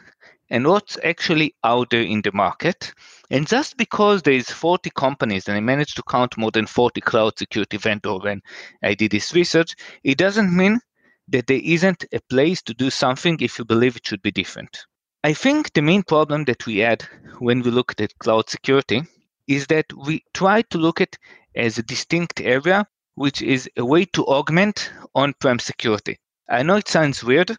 and 0.49 0.67
what's 0.67 0.97
actually 1.03 1.55
out 1.63 1.89
there 1.89 2.03
in 2.03 2.21
the 2.21 2.31
market. 2.31 2.93
And 3.31 3.47
just 3.47 3.77
because 3.77 4.21
there's 4.21 4.49
40 4.49 4.91
companies 4.91 5.47
and 5.47 5.57
I 5.57 5.61
managed 5.61 5.95
to 5.95 6.03
count 6.03 6.37
more 6.37 6.51
than 6.51 6.67
40 6.67 7.01
cloud 7.01 7.37
security 7.37 7.77
vendors 7.77 8.21
when 8.21 8.41
I 8.83 8.93
did 8.93 9.11
this 9.11 9.33
research, 9.33 9.75
it 10.03 10.17
doesn't 10.17 10.55
mean 10.55 10.79
that 11.27 11.47
there 11.47 11.61
isn't 11.63 12.05
a 12.13 12.19
place 12.29 12.61
to 12.63 12.73
do 12.73 12.89
something 12.89 13.37
if 13.39 13.57
you 13.57 13.65
believe 13.65 13.95
it 13.95 14.05
should 14.05 14.21
be 14.21 14.31
different. 14.31 14.85
I 15.23 15.33
think 15.33 15.73
the 15.73 15.81
main 15.81 16.03
problem 16.03 16.45
that 16.45 16.65
we 16.67 16.77
had 16.77 17.03
when 17.39 17.61
we 17.61 17.71
looked 17.71 17.99
at 17.99 18.17
cloud 18.19 18.47
security 18.47 19.01
is 19.47 19.65
that 19.67 19.85
we 20.05 20.23
try 20.33 20.61
to 20.63 20.77
look 20.77 21.01
at 21.01 21.17
as 21.55 21.77
a 21.77 21.83
distinct 21.83 22.41
area, 22.41 22.85
which 23.15 23.41
is 23.41 23.69
a 23.77 23.85
way 23.85 24.05
to 24.05 24.25
augment 24.27 24.91
on-prem 25.15 25.57
security. 25.57 26.19
I 26.47 26.61
know 26.61 26.75
it 26.75 26.87
sounds 26.87 27.23
weird, 27.23 27.57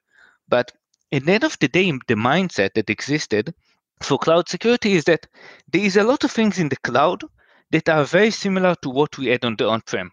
but 0.49 0.71
at 1.13 1.25
the 1.25 1.33
end 1.33 1.45
of 1.45 1.59
the 1.61 1.69
day, 1.69 1.91
the 2.09 2.15
mindset 2.15 2.75
that 2.75 2.91
existed 2.91 3.55
for 4.03 4.19
cloud 4.19 4.49
security 4.49 4.95
is 4.95 5.05
that 5.05 5.27
there 5.73 5.85
is 5.85 5.97
a 5.97 6.03
lot 6.03 6.25
of 6.25 6.31
things 6.31 6.59
in 6.59 6.69
the 6.69 6.77
cloud 6.77 7.23
that 7.71 7.89
are 7.89 8.05
very 8.05 8.31
similar 8.31 8.75
to 8.83 8.91
what 8.91 9.17
we 9.19 9.27
had 9.27 9.45
on 9.45 9.57
the 9.57 9.69
on-prem. 9.69 10.11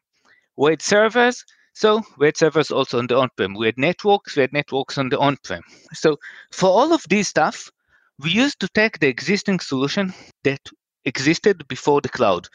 We 0.56 0.72
had 0.72 0.82
servers, 0.82 1.44
so 1.74 2.02
we 2.18 2.28
had 2.28 2.38
servers 2.38 2.72
also 2.72 3.00
on 3.00 3.08
the 3.08 3.18
on-prem. 3.18 3.56
We 3.56 3.66
had 3.66 3.78
networks, 3.78 4.36
we 4.36 4.42
had 4.42 4.54
networks 4.54 4.98
on 4.98 5.10
the 5.10 5.20
on-prem. 5.20 5.62
So 5.94 6.18
for 6.52 6.70
all 6.70 6.94
of 6.94 7.04
this 7.10 7.28
stuff, 7.28 7.70
we 8.20 8.30
used 8.32 8.60
to 8.60 8.68
take 8.70 9.00
the 9.00 9.08
existing 9.08 9.60
solution 9.60 10.14
that 10.44 10.62
existed 11.06 11.68
before 11.68 12.02
the 12.02 12.10
cloud. 12.10 12.48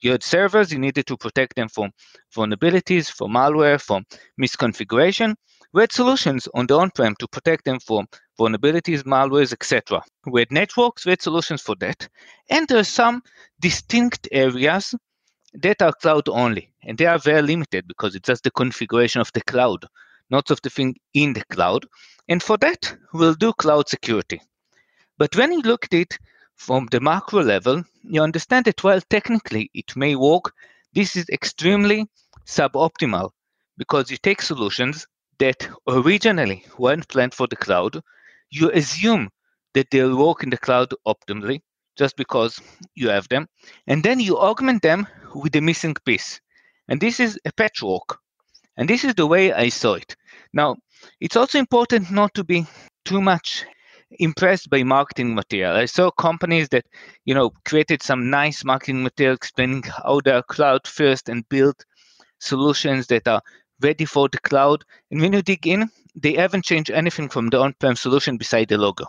You 0.00 0.10
had 0.12 0.22
servers, 0.22 0.72
you 0.72 0.78
needed 0.78 1.06
to 1.06 1.16
protect 1.16 1.54
them 1.54 1.68
from 1.68 1.92
vulnerabilities, 2.34 3.08
from 3.08 3.32
malware, 3.32 3.80
from 3.80 4.04
misconfiguration. 4.40 5.36
We 5.74 5.80
had 5.82 5.92
solutions 5.92 6.48
on 6.52 6.66
the 6.66 6.76
on-prem 6.76 7.16
to 7.16 7.28
protect 7.28 7.64
them 7.64 7.80
from 7.80 8.06
vulnerabilities, 8.38 9.04
malwares, 9.04 9.52
etc. 9.54 10.02
We 10.26 10.42
had 10.42 10.52
networks, 10.52 11.06
we 11.06 11.12
had 11.12 11.22
solutions 11.22 11.62
for 11.62 11.74
that. 11.76 12.08
And 12.50 12.68
there 12.68 12.78
are 12.78 12.84
some 12.84 13.22
distinct 13.58 14.28
areas 14.32 14.94
that 15.54 15.80
are 15.80 15.92
cloud 15.92 16.28
only, 16.28 16.72
and 16.82 16.98
they 16.98 17.06
are 17.06 17.18
very 17.18 17.40
limited 17.40 17.88
because 17.88 18.14
it's 18.14 18.26
just 18.26 18.44
the 18.44 18.50
configuration 18.50 19.22
of 19.22 19.32
the 19.32 19.40
cloud, 19.42 19.86
not 20.28 20.50
of 20.50 20.60
the 20.62 20.70
thing 20.70 20.96
in 21.14 21.32
the 21.32 21.44
cloud. 21.44 21.86
And 22.28 22.42
for 22.42 22.58
that, 22.58 22.94
we'll 23.14 23.34
do 23.34 23.52
cloud 23.54 23.88
security. 23.88 24.42
But 25.16 25.36
when 25.36 25.52
you 25.52 25.60
look 25.60 25.86
at 25.86 25.94
it 25.94 26.18
from 26.56 26.86
the 26.90 27.00
macro 27.00 27.42
level, 27.42 27.82
you 28.02 28.22
understand 28.22 28.66
that 28.66 28.84
while 28.84 29.00
technically 29.08 29.70
it 29.72 29.96
may 29.96 30.16
work, 30.16 30.52
this 30.92 31.16
is 31.16 31.28
extremely 31.30 32.08
suboptimal 32.46 33.30
because 33.78 34.10
you 34.10 34.18
take 34.18 34.42
solutions 34.42 35.06
that 35.42 35.68
originally 35.88 36.64
weren't 36.78 37.08
planned 37.08 37.34
for 37.34 37.48
the 37.48 37.56
cloud, 37.56 38.00
you 38.50 38.70
assume 38.70 39.28
that 39.74 39.90
they'll 39.90 40.16
work 40.16 40.44
in 40.44 40.50
the 40.50 40.56
cloud 40.56 40.94
optimally 41.04 41.58
just 41.98 42.16
because 42.16 42.60
you 42.94 43.08
have 43.08 43.26
them, 43.28 43.48
and 43.88 44.04
then 44.04 44.20
you 44.20 44.38
augment 44.38 44.82
them 44.82 45.04
with 45.34 45.52
the 45.52 45.60
missing 45.60 45.96
piece. 46.06 46.40
And 46.86 47.00
this 47.00 47.18
is 47.18 47.40
a 47.44 47.52
patchwork. 47.52 48.18
And 48.76 48.88
this 48.88 49.02
is 49.02 49.14
the 49.16 49.26
way 49.26 49.52
I 49.52 49.68
saw 49.68 49.94
it. 49.94 50.14
Now, 50.52 50.76
it's 51.20 51.36
also 51.36 51.58
important 51.58 52.12
not 52.12 52.32
to 52.34 52.44
be 52.44 52.64
too 53.04 53.20
much 53.20 53.64
impressed 54.20 54.70
by 54.70 54.84
marketing 54.84 55.34
material. 55.34 55.74
I 55.76 55.86
saw 55.86 56.12
companies 56.12 56.68
that, 56.68 56.84
you 57.24 57.34
know, 57.34 57.50
created 57.64 58.00
some 58.00 58.30
nice 58.30 58.64
marketing 58.64 59.02
material 59.02 59.34
explaining 59.34 59.82
how 59.82 60.20
they're 60.24 60.44
cloud 60.44 60.86
first 60.86 61.28
and 61.28 61.48
build 61.48 61.74
solutions 62.38 63.08
that 63.08 63.26
are 63.26 63.42
ready 63.82 64.04
for 64.04 64.28
the 64.28 64.38
cloud. 64.38 64.84
And 65.10 65.20
when 65.20 65.32
you 65.32 65.42
dig 65.42 65.66
in, 65.66 65.90
they 66.14 66.34
haven't 66.34 66.64
changed 66.64 66.90
anything 66.90 67.28
from 67.28 67.48
the 67.48 67.60
on-prem 67.60 67.96
solution 67.96 68.36
beside 68.36 68.68
the 68.68 68.78
logo. 68.78 69.06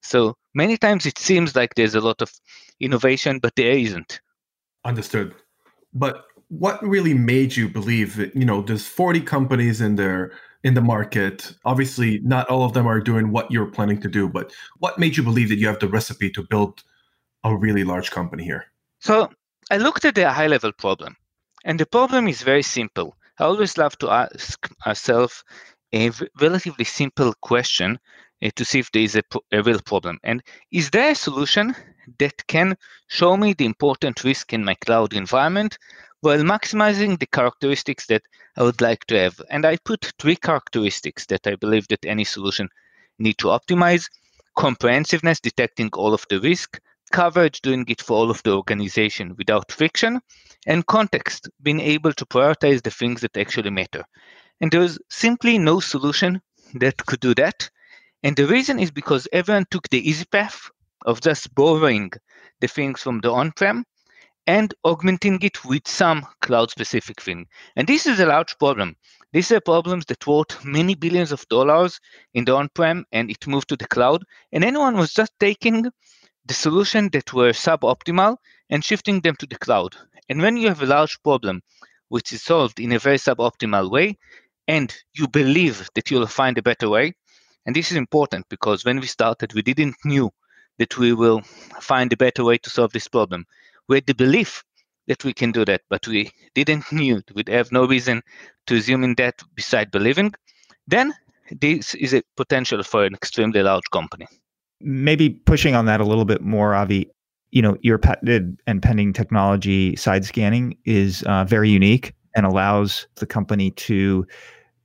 So 0.00 0.36
many 0.54 0.76
times 0.76 1.06
it 1.06 1.18
seems 1.18 1.56
like 1.56 1.74
there's 1.74 1.94
a 1.94 2.00
lot 2.00 2.22
of 2.22 2.32
innovation, 2.80 3.38
but 3.38 3.56
there 3.56 3.72
isn't. 3.72 4.20
Understood. 4.84 5.34
But 5.92 6.24
what 6.48 6.82
really 6.82 7.14
made 7.14 7.56
you 7.56 7.68
believe 7.68 8.16
that, 8.16 8.34
you 8.34 8.44
know, 8.44 8.62
there's 8.62 8.86
40 8.86 9.20
companies 9.22 9.80
in 9.80 9.96
there 9.96 10.32
in 10.64 10.74
the 10.74 10.80
market. 10.80 11.54
Obviously, 11.64 12.20
not 12.20 12.48
all 12.48 12.64
of 12.64 12.72
them 12.72 12.86
are 12.86 13.00
doing 13.00 13.30
what 13.30 13.50
you're 13.50 13.66
planning 13.66 14.00
to 14.00 14.08
do, 14.08 14.28
but 14.28 14.52
what 14.78 14.98
made 14.98 15.16
you 15.16 15.22
believe 15.22 15.48
that 15.48 15.58
you 15.58 15.66
have 15.66 15.78
the 15.78 15.88
recipe 15.88 16.30
to 16.30 16.42
build 16.42 16.82
a 17.44 17.56
really 17.56 17.84
large 17.84 18.10
company 18.10 18.44
here? 18.44 18.64
So 19.00 19.30
I 19.70 19.76
looked 19.76 20.04
at 20.04 20.14
the 20.14 20.30
high 20.30 20.48
level 20.48 20.72
problem, 20.72 21.16
and 21.64 21.78
the 21.78 21.86
problem 21.86 22.28
is 22.28 22.42
very 22.42 22.62
simple. 22.62 23.14
I 23.38 23.44
always 23.44 23.78
love 23.78 23.96
to 23.98 24.10
ask 24.10 24.68
myself 24.84 25.44
a 25.94 26.10
relatively 26.40 26.84
simple 26.84 27.32
question 27.40 27.98
uh, 28.42 28.50
to 28.56 28.64
see 28.64 28.80
if 28.80 28.90
there 28.92 29.02
is 29.02 29.16
a, 29.16 29.22
a 29.52 29.62
real 29.62 29.80
problem. 29.80 30.18
And 30.24 30.42
is 30.70 30.90
there 30.90 31.12
a 31.12 31.14
solution 31.14 31.74
that 32.18 32.46
can 32.46 32.76
show 33.08 33.36
me 33.36 33.52
the 33.52 33.64
important 33.64 34.24
risk 34.24 34.52
in 34.52 34.64
my 34.64 34.74
cloud 34.74 35.12
environment 35.12 35.78
while 36.20 36.38
maximizing 36.38 37.18
the 37.18 37.26
characteristics 37.26 38.06
that 38.06 38.22
I 38.56 38.62
would 38.62 38.80
like 38.80 39.04
to 39.06 39.18
have. 39.18 39.40
And 39.50 39.64
I 39.64 39.76
put 39.76 40.12
three 40.18 40.36
characteristics 40.36 41.26
that 41.26 41.46
I 41.46 41.54
believe 41.54 41.86
that 41.88 42.04
any 42.04 42.24
solution 42.24 42.68
need 43.18 43.38
to 43.38 43.48
optimize. 43.48 44.08
Comprehensiveness, 44.56 45.40
detecting 45.40 45.90
all 45.92 46.12
of 46.12 46.24
the 46.28 46.40
risk. 46.40 46.80
Coverage, 47.08 47.60
doing 47.62 47.84
it 47.88 48.02
for 48.02 48.16
all 48.16 48.30
of 48.30 48.42
the 48.42 48.52
organization 48.52 49.34
without 49.36 49.72
friction. 49.72 50.20
And 50.66 50.86
context, 50.86 51.48
being 51.62 51.80
able 51.80 52.12
to 52.12 52.26
prioritize 52.26 52.82
the 52.82 52.90
things 52.90 53.20
that 53.22 53.36
actually 53.36 53.70
matter. 53.70 54.04
And 54.60 54.70
there's 54.70 54.98
simply 55.08 55.58
no 55.58 55.80
solution 55.80 56.42
that 56.74 57.04
could 57.06 57.20
do 57.20 57.34
that. 57.36 57.70
And 58.22 58.36
the 58.36 58.46
reason 58.46 58.78
is 58.78 58.90
because 58.90 59.28
everyone 59.32 59.66
took 59.70 59.88
the 59.88 60.06
easy 60.08 60.24
path 60.24 60.70
of 61.06 61.20
just 61.20 61.54
borrowing 61.54 62.10
the 62.60 62.68
things 62.68 63.00
from 63.00 63.20
the 63.20 63.30
on-prem 63.30 63.84
and 64.46 64.74
augmenting 64.84 65.38
it 65.42 65.64
with 65.64 65.86
some 65.86 66.26
cloud 66.40 66.70
specific 66.70 67.20
thing. 67.20 67.46
And 67.76 67.86
this 67.86 68.06
is 68.06 68.18
a 68.18 68.26
large 68.26 68.58
problem. 68.58 68.96
These 69.32 69.52
are 69.52 69.60
problems 69.60 70.06
that 70.06 70.26
worth 70.26 70.64
many 70.64 70.94
billions 70.94 71.32
of 71.32 71.46
dollars 71.48 72.00
in 72.34 72.44
the 72.46 72.56
on-prem 72.56 73.04
and 73.12 73.30
it 73.30 73.46
moved 73.46 73.68
to 73.68 73.76
the 73.76 73.86
cloud. 73.86 74.24
And 74.52 74.64
anyone 74.64 74.96
was 74.96 75.12
just 75.12 75.32
taking 75.38 75.86
the 76.48 76.54
solution 76.54 77.08
that 77.12 77.32
were 77.32 77.52
suboptimal 77.52 78.36
and 78.70 78.84
shifting 78.84 79.20
them 79.20 79.36
to 79.36 79.46
the 79.46 79.58
cloud. 79.58 79.94
And 80.28 80.42
when 80.42 80.56
you 80.56 80.68
have 80.68 80.82
a 80.82 80.86
large 80.86 81.22
problem 81.22 81.62
which 82.08 82.32
is 82.32 82.42
solved 82.42 82.80
in 82.80 82.92
a 82.92 82.98
very 82.98 83.18
suboptimal 83.18 83.90
way, 83.90 84.18
and 84.66 84.94
you 85.14 85.28
believe 85.28 85.88
that 85.94 86.10
you'll 86.10 86.26
find 86.26 86.58
a 86.58 86.62
better 86.62 86.88
way, 86.88 87.14
and 87.66 87.76
this 87.76 87.90
is 87.90 87.96
important 87.96 88.46
because 88.48 88.84
when 88.84 88.98
we 88.98 89.06
started, 89.06 89.52
we 89.52 89.62
didn't 89.62 89.96
knew 90.04 90.30
that 90.78 90.96
we 90.98 91.12
will 91.12 91.42
find 91.80 92.12
a 92.12 92.16
better 92.16 92.44
way 92.44 92.58
to 92.58 92.70
solve 92.70 92.92
this 92.92 93.08
problem 93.08 93.46
we 93.88 93.96
had 93.96 94.06
the 94.06 94.14
belief 94.14 94.62
that 95.06 95.24
we 95.24 95.32
can 95.32 95.50
do 95.50 95.64
that, 95.64 95.80
but 95.88 96.06
we 96.06 96.30
didn't 96.54 96.92
knew, 96.92 97.22
we 97.34 97.42
have 97.48 97.72
no 97.72 97.86
reason 97.86 98.22
to 98.66 98.76
assume 98.76 99.02
in 99.02 99.14
that 99.16 99.42
beside 99.54 99.90
believing, 99.90 100.32
then 100.86 101.14
this 101.50 101.94
is 101.94 102.12
a 102.12 102.22
potential 102.36 102.82
for 102.82 103.04
an 103.04 103.14
extremely 103.14 103.62
large 103.62 103.88
company. 103.90 104.26
Maybe 104.80 105.30
pushing 105.30 105.74
on 105.74 105.86
that 105.86 106.00
a 106.00 106.04
little 106.04 106.24
bit 106.24 106.42
more, 106.42 106.74
Avi, 106.74 107.10
you 107.50 107.62
know, 107.62 107.76
your 107.82 107.98
patented 107.98 108.60
and 108.66 108.82
pending 108.82 109.12
technology 109.12 109.96
side 109.96 110.24
scanning 110.24 110.76
is 110.84 111.22
uh, 111.24 111.44
very 111.44 111.70
unique 111.70 112.14
and 112.36 112.46
allows 112.46 113.06
the 113.16 113.26
company 113.26 113.70
to 113.72 114.26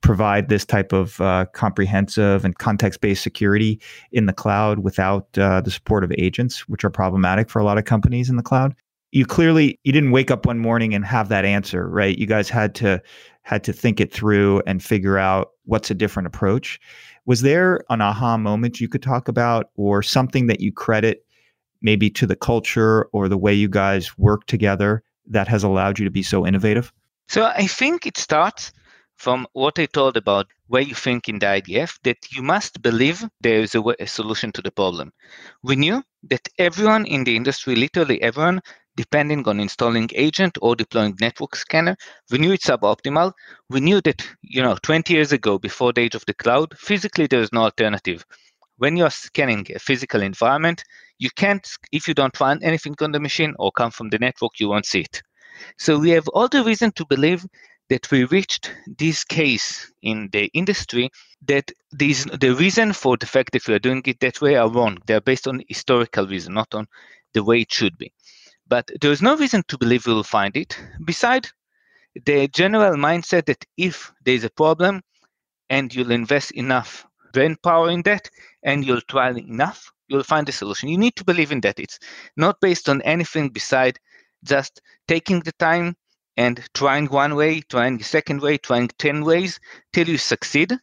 provide 0.01 0.49
this 0.49 0.65
type 0.65 0.91
of 0.91 1.19
uh, 1.21 1.45
comprehensive 1.53 2.43
and 2.43 2.57
context-based 2.57 3.23
security 3.23 3.81
in 4.11 4.25
the 4.25 4.33
cloud 4.33 4.79
without 4.79 5.25
uh, 5.37 5.61
the 5.61 5.71
support 5.71 6.03
of 6.03 6.11
agents, 6.17 6.67
which 6.67 6.83
are 6.83 6.89
problematic 6.89 7.49
for 7.49 7.59
a 7.59 7.63
lot 7.63 7.77
of 7.77 7.85
companies 7.85 8.29
in 8.29 8.35
the 8.35 8.43
cloud. 8.43 8.75
You 9.11 9.25
clearly 9.25 9.79
you 9.83 9.91
didn't 9.91 10.11
wake 10.11 10.31
up 10.31 10.45
one 10.45 10.59
morning 10.59 10.93
and 10.93 11.05
have 11.05 11.29
that 11.29 11.45
answer 11.45 11.87
right? 11.87 12.17
You 12.17 12.25
guys 12.25 12.49
had 12.49 12.75
to 12.75 13.01
had 13.43 13.63
to 13.65 13.73
think 13.73 13.99
it 13.99 14.11
through 14.11 14.61
and 14.65 14.83
figure 14.83 15.17
out 15.17 15.51
what's 15.65 15.91
a 15.91 15.93
different 15.93 16.27
approach 16.27 16.79
was 17.25 17.41
there 17.41 17.83
an 17.89 18.01
aha 18.01 18.37
moment 18.37 18.81
you 18.81 18.87
could 18.87 19.03
talk 19.03 19.27
about 19.27 19.69
or 19.75 20.01
something 20.01 20.47
that 20.47 20.59
you 20.59 20.71
credit 20.71 21.25
maybe 21.81 22.09
to 22.09 22.25
the 22.25 22.35
culture 22.35 23.05
or 23.11 23.27
the 23.27 23.37
way 23.37 23.53
you 23.53 23.67
guys 23.67 24.17
work 24.17 24.45
together 24.45 25.03
that 25.27 25.47
has 25.47 25.63
allowed 25.63 25.99
you 25.99 26.05
to 26.05 26.11
be 26.11 26.23
so 26.23 26.45
innovative 26.45 26.91
so 27.27 27.45
i 27.55 27.67
think 27.67 28.05
it 28.05 28.17
starts 28.17 28.71
from 29.15 29.47
what 29.53 29.79
I 29.79 29.85
told 29.85 30.17
about 30.17 30.47
where 30.67 30.81
you 30.81 30.95
think 30.95 31.29
in 31.29 31.39
the 31.39 31.45
IDF 31.45 31.99
that 32.03 32.17
you 32.31 32.41
must 32.41 32.81
believe 32.81 33.23
there 33.41 33.61
is 33.61 33.75
a, 33.75 33.81
a, 33.99 34.07
solution 34.07 34.51
to 34.53 34.61
the 34.61 34.71
problem. 34.71 35.11
We 35.61 35.75
knew 35.75 36.03
that 36.23 36.47
everyone 36.57 37.05
in 37.05 37.23
the 37.23 37.35
industry, 37.35 37.75
literally 37.75 38.21
everyone, 38.21 38.61
depending 38.95 39.47
on 39.47 39.59
installing 39.59 40.09
agent 40.13 40.57
or 40.61 40.75
deploying 40.75 41.15
network 41.19 41.55
scanner. 41.55 41.95
We 42.31 42.37
knew 42.37 42.53
it's 42.53 42.67
suboptimal. 42.67 43.33
We 43.69 43.79
knew 43.79 44.01
that, 44.01 44.25
you 44.41 44.61
know, 44.61 44.77
20 44.81 45.13
years 45.13 45.31
ago, 45.31 45.57
before 45.57 45.93
the 45.93 46.01
age 46.01 46.15
of 46.15 46.25
the 46.25 46.33
cloud, 46.33 46.77
physically 46.77 47.27
there 47.27 47.41
is 47.41 47.53
no 47.53 47.61
alternative. 47.61 48.25
When 48.77 48.95
you're 48.97 49.09
scanning 49.09 49.65
a 49.73 49.79
physical 49.79 50.21
environment, 50.21 50.83
you 51.19 51.29
can't, 51.35 51.67
if 51.91 52.07
you 52.07 52.13
don't 52.13 52.35
find 52.35 52.63
anything 52.63 52.95
on 53.01 53.11
the 53.11 53.19
machine 53.19 53.53
or 53.59 53.71
come 53.71 53.91
from 53.91 54.09
the 54.09 54.19
network, 54.19 54.59
you 54.59 54.69
won't 54.69 54.85
see 54.85 55.01
it. 55.01 55.21
So 55.77 55.97
we 55.97 56.11
have 56.11 56.27
all 56.29 56.47
the 56.47 56.63
reason 56.63 56.91
to 56.93 57.05
believe 57.05 57.45
that 57.89 58.09
we 58.11 58.23
reached 58.25 58.73
this 58.97 59.23
case 59.23 59.91
in 60.01 60.29
the 60.31 60.49
industry 60.53 61.09
that 61.45 61.71
these, 61.91 62.25
the 62.25 62.55
reason 62.55 62.93
for 62.93 63.17
the 63.17 63.25
fact 63.25 63.51
that 63.53 63.67
we 63.67 63.73
are 63.73 63.79
doing 63.79 64.01
it 64.05 64.19
that 64.21 64.41
way 64.41 64.55
are 64.55 64.69
wrong. 64.69 64.97
They 65.05 65.13
are 65.13 65.21
based 65.21 65.47
on 65.47 65.61
historical 65.67 66.25
reason, 66.27 66.53
not 66.53 66.73
on 66.73 66.87
the 67.33 67.43
way 67.43 67.61
it 67.61 67.71
should 67.71 67.97
be. 67.97 68.11
But 68.67 68.89
there 69.01 69.11
is 69.11 69.21
no 69.21 69.35
reason 69.35 69.63
to 69.67 69.77
believe 69.77 70.05
we 70.05 70.13
will 70.13 70.23
find 70.23 70.55
it, 70.55 70.77
beside 71.03 71.47
the 72.25 72.47
general 72.47 72.95
mindset 72.95 73.45
that 73.45 73.65
if 73.77 74.11
there 74.23 74.35
is 74.35 74.43
a 74.43 74.49
problem 74.49 75.01
and 75.69 75.93
you'll 75.93 76.11
invest 76.11 76.51
enough 76.51 77.05
brain 77.33 77.57
power 77.63 77.89
in 77.89 78.03
that 78.03 78.29
and 78.63 78.85
you'll 78.85 79.01
try 79.01 79.31
enough, 79.31 79.91
you'll 80.07 80.23
find 80.23 80.47
a 80.47 80.51
solution. 80.51 80.89
You 80.89 80.97
need 80.97 81.15
to 81.15 81.25
believe 81.25 81.51
in 81.51 81.61
that. 81.61 81.79
It's 81.79 81.99
not 82.37 82.61
based 82.61 82.87
on 82.87 83.01
anything 83.01 83.49
beside 83.49 83.99
just 84.43 84.81
taking 85.07 85.39
the 85.41 85.53
time 85.53 85.95
and 86.37 86.63
trying 86.73 87.07
one 87.07 87.35
way, 87.35 87.61
trying 87.61 87.99
a 87.99 88.03
second 88.03 88.41
way, 88.41 88.57
trying 88.57 88.89
10 88.99 89.23
ways 89.23 89.59
till 89.91 90.07
you 90.07 90.17
succeed 90.17 90.73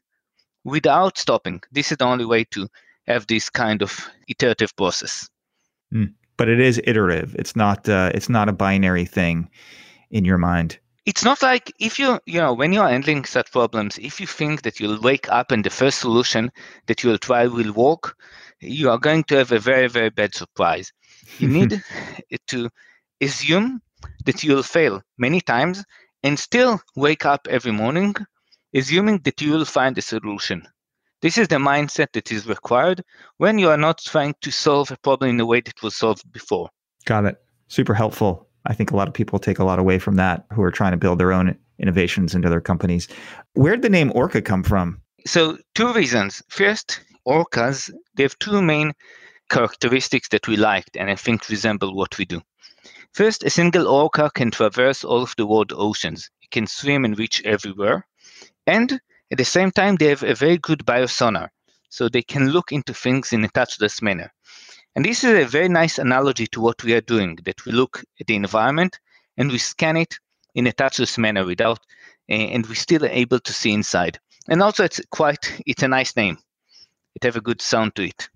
without 0.64 1.18
stopping. 1.18 1.62
This 1.72 1.92
is 1.92 1.98
the 1.98 2.04
only 2.04 2.24
way 2.24 2.44
to 2.44 2.68
have 3.06 3.26
this 3.26 3.48
kind 3.48 3.82
of 3.82 4.08
iterative 4.28 4.74
process. 4.76 5.28
Mm 5.92 6.14
but 6.40 6.48
it 6.48 6.58
is 6.58 6.80
iterative. 6.84 7.36
It's 7.38 7.54
not 7.54 7.86
uh, 7.86 8.12
it's 8.14 8.30
not 8.30 8.48
a 8.48 8.54
binary 8.54 9.04
thing 9.04 9.50
in 10.10 10.24
your 10.24 10.38
mind. 10.38 10.78
it's 11.04 11.24
not 11.24 11.42
like 11.42 11.70
if 11.88 11.98
you 11.98 12.18
you 12.24 12.40
know 12.40 12.54
when 12.60 12.72
you're 12.72 12.88
handling 12.94 13.24
such 13.26 13.52
problems 13.52 13.98
if 13.98 14.14
you 14.20 14.26
think 14.38 14.62
that 14.62 14.80
you'll 14.80 15.00
wake 15.10 15.28
up 15.38 15.52
and 15.52 15.62
the 15.64 15.76
first 15.80 15.98
solution 15.98 16.50
that 16.86 16.98
you'll 17.02 17.24
try 17.28 17.42
will 17.46 17.72
work 17.86 18.04
you 18.78 18.90
are 18.92 19.02
going 19.06 19.22
to 19.24 19.34
have 19.40 19.52
a 19.52 19.58
very 19.70 19.88
very 19.98 20.12
bad 20.20 20.32
surprise 20.42 20.86
you 21.40 21.48
need 21.58 21.70
to 22.52 22.58
assume 23.28 23.66
that 24.26 24.38
you'll 24.44 24.68
fail 24.76 24.94
many 25.26 25.40
times 25.54 25.84
and 26.22 26.38
still 26.48 26.72
wake 27.06 27.24
up 27.32 27.42
every 27.56 27.74
morning 27.82 28.14
assuming 28.80 29.18
that 29.26 29.40
you 29.42 29.50
will 29.54 29.70
find 29.78 29.94
a 29.98 30.08
solution 30.14 30.58
this 31.22 31.38
is 31.38 31.48
the 31.48 31.56
mindset 31.56 32.12
that 32.12 32.32
is 32.32 32.46
required 32.46 33.02
when 33.38 33.58
you 33.58 33.68
are 33.68 33.76
not 33.76 33.98
trying 33.98 34.34
to 34.40 34.50
solve 34.50 34.90
a 34.90 34.96
problem 34.98 35.30
in 35.30 35.36
the 35.36 35.46
way 35.46 35.60
that 35.60 35.82
was 35.82 35.96
solved 35.96 36.30
before 36.32 36.68
got 37.04 37.24
it 37.24 37.36
super 37.68 37.94
helpful 37.94 38.46
I 38.66 38.74
think 38.74 38.90
a 38.90 38.96
lot 38.96 39.08
of 39.08 39.14
people 39.14 39.38
take 39.38 39.58
a 39.58 39.64
lot 39.64 39.78
away 39.78 39.98
from 39.98 40.16
that 40.16 40.44
who 40.52 40.62
are 40.62 40.70
trying 40.70 40.92
to 40.92 40.98
build 40.98 41.18
their 41.18 41.32
own 41.32 41.56
innovations 41.78 42.34
into 42.34 42.50
their 42.50 42.60
companies. 42.60 43.08
Where 43.54 43.74
did 43.74 43.82
the 43.82 43.88
name 43.88 44.12
Orca 44.14 44.42
come 44.42 44.62
from? 44.62 45.00
So, 45.26 45.58
two 45.74 45.92
reasons. 45.92 46.42
First, 46.48 47.00
orcas, 47.26 47.90
they 48.14 48.22
have 48.22 48.38
two 48.38 48.62
main 48.62 48.92
characteristics 49.48 50.28
that 50.28 50.46
we 50.46 50.56
liked 50.56 50.96
and 50.96 51.10
I 51.10 51.16
think 51.16 51.48
resemble 51.48 51.94
what 51.94 52.18
we 52.18 52.24
do. 52.24 52.42
First, 53.12 53.42
a 53.44 53.50
single 53.50 53.88
orca 53.88 54.30
can 54.34 54.50
traverse 54.50 55.04
all 55.04 55.22
of 55.22 55.34
the 55.36 55.46
world 55.46 55.72
oceans. 55.74 56.30
It 56.42 56.50
can 56.50 56.66
swim 56.66 57.04
and 57.04 57.18
reach 57.18 57.42
everywhere. 57.44 58.06
And 58.66 59.00
at 59.30 59.38
the 59.38 59.44
same 59.44 59.70
time, 59.70 59.96
they 59.96 60.06
have 60.06 60.22
a 60.22 60.34
very 60.34 60.58
good 60.58 60.80
biosonar, 60.80 61.48
so 61.88 62.08
they 62.08 62.22
can 62.22 62.50
look 62.50 62.72
into 62.72 62.94
things 62.94 63.32
in 63.32 63.44
a 63.44 63.48
touchless 63.48 64.02
manner. 64.02 64.32
And 64.96 65.04
this 65.04 65.22
is 65.22 65.44
a 65.44 65.48
very 65.48 65.68
nice 65.68 65.98
analogy 65.98 66.46
to 66.48 66.60
what 66.60 66.82
we 66.82 66.94
are 66.94 67.00
doing, 67.00 67.38
that 67.44 67.64
we 67.64 67.72
look 67.72 68.02
at 68.20 68.26
the 68.26 68.34
environment 68.34 68.98
and 69.36 69.50
we 69.50 69.58
scan 69.58 69.96
it 69.96 70.18
in 70.54 70.66
a 70.66 70.72
touchless 70.72 71.16
manner 71.16 71.44
without, 71.44 71.78
and 72.28 72.66
we 72.66 72.74
still 72.74 73.04
are 73.04 73.08
able 73.08 73.38
to 73.40 73.52
see 73.52 73.72
inside. 73.72 74.18
And 74.48 74.62
also 74.62 74.84
it's 74.84 75.00
quite, 75.10 75.62
it's 75.66 75.82
a 75.82 75.88
nice 75.88 76.16
name. 76.16 76.38
It 77.14 77.24
have 77.24 77.36
a 77.36 77.40
good 77.40 77.62
sound 77.62 77.94
to 77.96 78.04
it. 78.04 78.28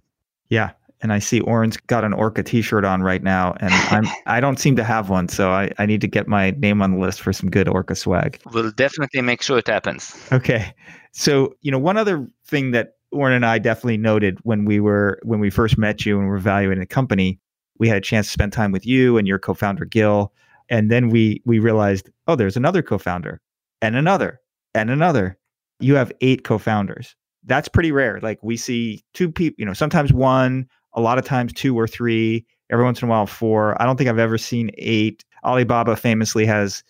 Yeah. 0.48 0.70
And 1.02 1.12
I 1.12 1.18
see 1.18 1.40
Oren's 1.40 1.76
got 1.76 2.02
an 2.04 2.14
Orca 2.14 2.42
t-shirt 2.42 2.84
on 2.84 3.02
right 3.02 3.22
now, 3.22 3.54
and 3.60 3.72
I'm 3.72 4.04
I 4.26 4.40
don't 4.40 4.58
seem 4.58 4.76
to 4.76 4.84
have 4.84 5.10
one, 5.10 5.28
so 5.28 5.50
I, 5.50 5.70
I 5.78 5.86
need 5.86 6.00
to 6.00 6.06
get 6.06 6.28
my 6.28 6.52
name 6.52 6.80
on 6.80 6.92
the 6.92 6.98
list 6.98 7.20
for 7.20 7.32
some 7.32 7.50
good 7.50 7.68
Orca 7.68 7.94
swag. 7.94 8.40
We'll 8.52 8.70
definitely 8.70 9.20
make 9.20 9.42
sure 9.42 9.58
it 9.58 9.66
happens. 9.66 10.16
Okay. 10.32 10.74
So, 11.12 11.54
you 11.60 11.70
know, 11.70 11.78
one 11.78 11.96
other 11.96 12.26
thing 12.46 12.70
that 12.72 12.94
Oren 13.14 13.34
and 13.34 13.46
I 13.46 13.58
definitely 13.58 13.96
noted 13.96 14.38
when 14.42 14.64
we 14.64 14.80
were 14.80 15.20
when 15.22 15.40
we 15.40 15.50
first 15.50 15.78
met 15.78 16.04
you 16.04 16.18
and 16.18 16.28
were 16.28 16.36
evaluating 16.36 16.80
the 16.80 16.86
company, 16.86 17.38
we 17.78 17.88
had 17.88 17.96
a 17.96 18.00
chance 18.00 18.26
to 18.26 18.32
spend 18.32 18.52
time 18.52 18.72
with 18.72 18.86
you 18.86 19.16
and 19.16 19.26
your 19.26 19.38
co-founder 19.38 19.84
Gil, 19.84 20.32
and 20.68 20.90
then 20.90 21.08
we 21.10 21.42
we 21.44 21.58
realized, 21.58 22.10
oh, 22.26 22.34
there's 22.36 22.56
another 22.56 22.82
co-founder 22.82 23.40
and 23.80 23.96
another 23.96 24.40
and 24.74 24.90
another. 24.90 25.38
You 25.80 25.94
have 25.94 26.12
eight 26.20 26.44
co-founders. 26.44 27.14
That's 27.44 27.68
pretty 27.68 27.92
rare. 27.92 28.20
Like 28.20 28.38
we 28.42 28.56
see 28.56 29.02
two 29.12 29.30
people, 29.30 29.56
you 29.58 29.66
know, 29.66 29.74
sometimes 29.74 30.12
one, 30.12 30.66
a 30.94 31.00
lot 31.00 31.18
of 31.18 31.24
times 31.24 31.52
two 31.52 31.78
or 31.78 31.86
three, 31.86 32.44
every 32.70 32.84
once 32.84 33.02
in 33.02 33.08
a 33.08 33.10
while 33.10 33.26
four. 33.26 33.80
I 33.80 33.84
don't 33.84 33.96
think 33.96 34.08
I've 34.08 34.18
ever 34.18 34.38
seen 34.38 34.70
eight. 34.78 35.24
Alibaba 35.44 35.96
famously 35.96 36.46
has 36.46 36.82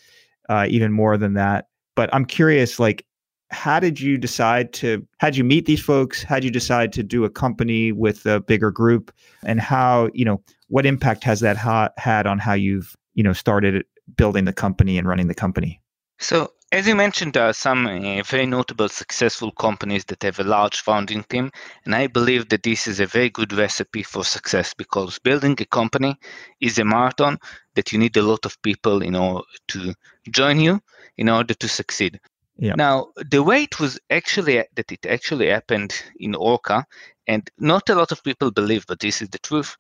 uh, 0.49 0.67
even 0.69 0.93
more 0.93 1.17
than 1.17 1.35
that. 1.35 1.69
But 1.97 2.13
I'm 2.13 2.25
curious, 2.25 2.79
like 2.79 3.07
how 3.51 3.79
did 3.79 4.01
you 4.01 4.19
decide 4.19 4.73
to 4.73 5.07
how 5.19 5.29
did 5.29 5.37
you 5.37 5.45
meet 5.45 5.67
these 5.67 5.81
folks 5.81 6.23
how 6.23 6.37
did 6.37 6.45
you 6.45 6.51
decide 6.51 6.93
to 6.93 7.03
do 7.03 7.25
a 7.25 7.31
company 7.31 7.93
with 7.93 8.27
a 8.27 8.41
bigger 8.41 8.71
group 8.71 9.13
and 9.45 9.61
how 9.61 10.11
you 10.13 10.25
know 10.25 10.43
what 10.69 10.85
impact 10.85 11.23
has 11.23 11.41
that 11.41 11.57
ha- 11.57 11.91
had 11.97 12.27
on 12.27 12.39
how 12.39 12.53
you've 12.53 12.97
you 13.15 13.23
know 13.23 13.33
started 13.33 13.85
building 14.17 14.45
the 14.45 14.53
company 14.53 14.99
and 14.99 15.07
running 15.07 15.29
the 15.29 15.35
company 15.35 15.81
so 16.19 16.51
as 16.75 16.89
you 16.89 16.97
mentioned 16.97 17.35
there 17.35 17.47
are 17.47 17.53
some 17.53 17.87
uh, 17.87 18.21
very 18.25 18.47
notable 18.47 18.89
successful 18.89 19.53
companies 19.53 20.05
that 20.07 20.25
have 20.25 20.41
a 20.41 20.51
large 20.57 20.81
founding 20.81 21.23
team 21.25 21.49
and 21.85 21.95
i 21.95 22.09
believe 22.09 22.49
that 22.49 22.65
this 22.65 22.89
is 22.89 22.99
a 22.99 23.07
very 23.07 23.31
good 23.31 23.53
recipe 23.53 24.03
for 24.03 24.25
success 24.25 24.75
because 24.75 25.21
building 25.21 25.57
a 25.61 25.65
company 25.67 26.17
is 26.61 26.79
a 26.79 26.85
marathon 26.85 27.39
that 27.77 27.93
you 27.93 27.99
need 27.99 28.17
a 28.17 28.23
lot 28.23 28.45
of 28.45 28.61
people 28.63 29.03
in 29.03 29.15
order 29.15 29.45
to 29.69 29.95
join 30.31 30.59
you 30.59 30.81
in 31.17 31.29
order 31.29 31.55
to 31.55 31.69
succeed 31.69 32.19
yeah. 32.57 32.75
Now, 32.77 33.09
the 33.17 33.43
way 33.43 33.65
it 33.65 33.81
was 33.81 33.99
actually 34.11 34.63
that 34.77 34.93
it 34.93 35.07
actually 35.07 35.49
happened 35.49 35.93
in 36.21 36.37
Orca, 36.37 36.87
and 37.27 37.51
not 37.59 37.89
a 37.89 37.97
lot 37.97 38.13
of 38.13 38.23
people 38.23 38.53
believe, 38.53 38.87
but 38.87 39.01
this 39.01 39.23
is 39.23 39.29
the 39.31 39.41
truth, 39.41 39.77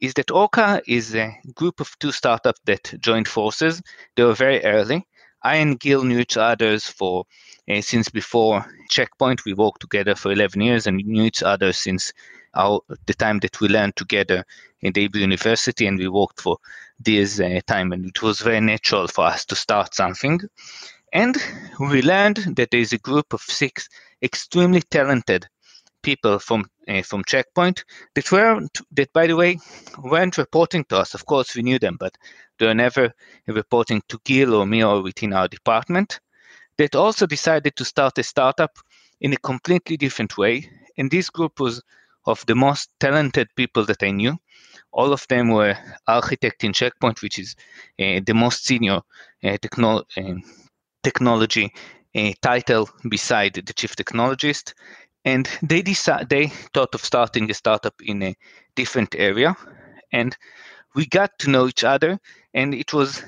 is 0.00 0.12
that 0.14 0.30
Orca 0.30 0.82
is 0.86 1.14
a 1.14 1.34
group 1.54 1.80
of 1.80 1.98
two 1.98 2.12
startups 2.12 2.60
that 2.66 2.92
joined 3.00 3.26
forces. 3.26 3.80
They 4.16 4.24
were 4.24 4.34
very 4.34 4.62
early. 4.64 5.06
I 5.42 5.56
and 5.56 5.78
Gil 5.78 6.04
knew 6.04 6.18
each 6.18 6.36
other 6.36 6.78
for 6.78 7.24
uh, 7.70 7.80
since 7.80 8.08
before 8.08 8.64
Checkpoint. 8.88 9.44
We 9.44 9.54
worked 9.54 9.80
together 9.80 10.14
for 10.14 10.32
11 10.32 10.60
years 10.60 10.86
and 10.86 10.96
knew 10.98 11.24
each 11.24 11.42
other 11.42 11.72
since 11.72 12.12
our, 12.54 12.80
the 13.06 13.14
time 13.14 13.38
that 13.40 13.60
we 13.60 13.68
learned 13.68 13.96
together 13.96 14.44
in 14.80 14.92
the 14.92 15.02
Hebrew 15.02 15.20
University, 15.20 15.86
and 15.86 15.98
we 15.98 16.08
worked 16.08 16.40
for 16.40 16.58
this 16.98 17.40
uh, 17.40 17.60
time. 17.66 17.92
And 17.92 18.06
it 18.06 18.22
was 18.22 18.40
very 18.40 18.60
natural 18.60 19.08
for 19.08 19.24
us 19.26 19.44
to 19.46 19.54
start 19.54 19.94
something. 19.94 20.40
And 21.12 21.36
we 21.78 22.02
learned 22.02 22.56
that 22.56 22.70
there 22.70 22.80
is 22.80 22.92
a 22.92 22.98
group 22.98 23.32
of 23.32 23.40
six 23.40 23.88
extremely 24.22 24.82
talented 24.82 25.46
people 26.02 26.38
from 26.38 26.64
uh, 26.88 27.02
from 27.02 27.24
Checkpoint 27.24 27.84
that 28.14 28.30
were 28.32 28.60
that 28.92 29.12
by 29.12 29.26
the 29.26 29.36
way 29.36 29.58
weren't 29.98 30.38
reporting 30.38 30.84
to 30.84 30.98
us. 30.98 31.14
Of 31.14 31.26
course, 31.26 31.54
we 31.54 31.62
knew 31.62 31.78
them, 31.78 31.96
but 31.98 32.16
they 32.60 32.66
were 32.66 32.74
never 32.74 33.12
reporting 33.46 34.02
to 34.08 34.20
Gil 34.24 34.54
or 34.54 34.66
me 34.66 34.84
or 34.84 35.02
within 35.02 35.32
our 35.32 35.48
department. 35.48 36.20
That 36.78 36.94
also 36.94 37.26
decided 37.26 37.74
to 37.76 37.84
start 37.84 38.18
a 38.18 38.22
startup 38.22 38.78
in 39.20 39.32
a 39.32 39.38
completely 39.38 39.96
different 39.96 40.38
way. 40.38 40.70
And 40.96 41.10
this 41.10 41.30
group 41.30 41.58
was 41.58 41.82
of 42.26 42.44
the 42.46 42.54
most 42.54 42.90
talented 43.00 43.48
people 43.56 43.84
that 43.86 44.02
I 44.02 44.10
knew. 44.10 44.36
All 44.92 45.12
of 45.12 45.26
them 45.28 45.48
were 45.48 45.76
architect 46.06 46.62
in 46.64 46.72
Checkpoint, 46.72 47.22
which 47.22 47.38
is 47.38 47.56
uh, 47.98 48.20
the 48.24 48.34
most 48.34 48.66
senior 48.66 49.00
uh, 49.42 49.56
technology 49.60 50.42
technology 51.02 51.72
uh, 52.14 52.32
title 52.42 52.88
beside 53.08 53.54
the 53.54 53.72
chief 53.72 53.96
technologist. 53.96 54.74
And 55.24 55.48
they 55.62 55.82
decided 55.82 56.28
they 56.28 56.48
thought 56.74 56.94
of 56.94 57.04
starting 57.04 57.50
a 57.50 57.54
startup 57.54 57.94
in 58.02 58.22
a 58.22 58.36
different 58.74 59.14
area, 59.14 59.56
and 60.12 60.36
we 60.94 61.06
got 61.06 61.38
to 61.40 61.50
know 61.50 61.68
each 61.68 61.84
other, 61.84 62.18
and 62.54 62.74
it 62.74 62.92
was 62.92 63.22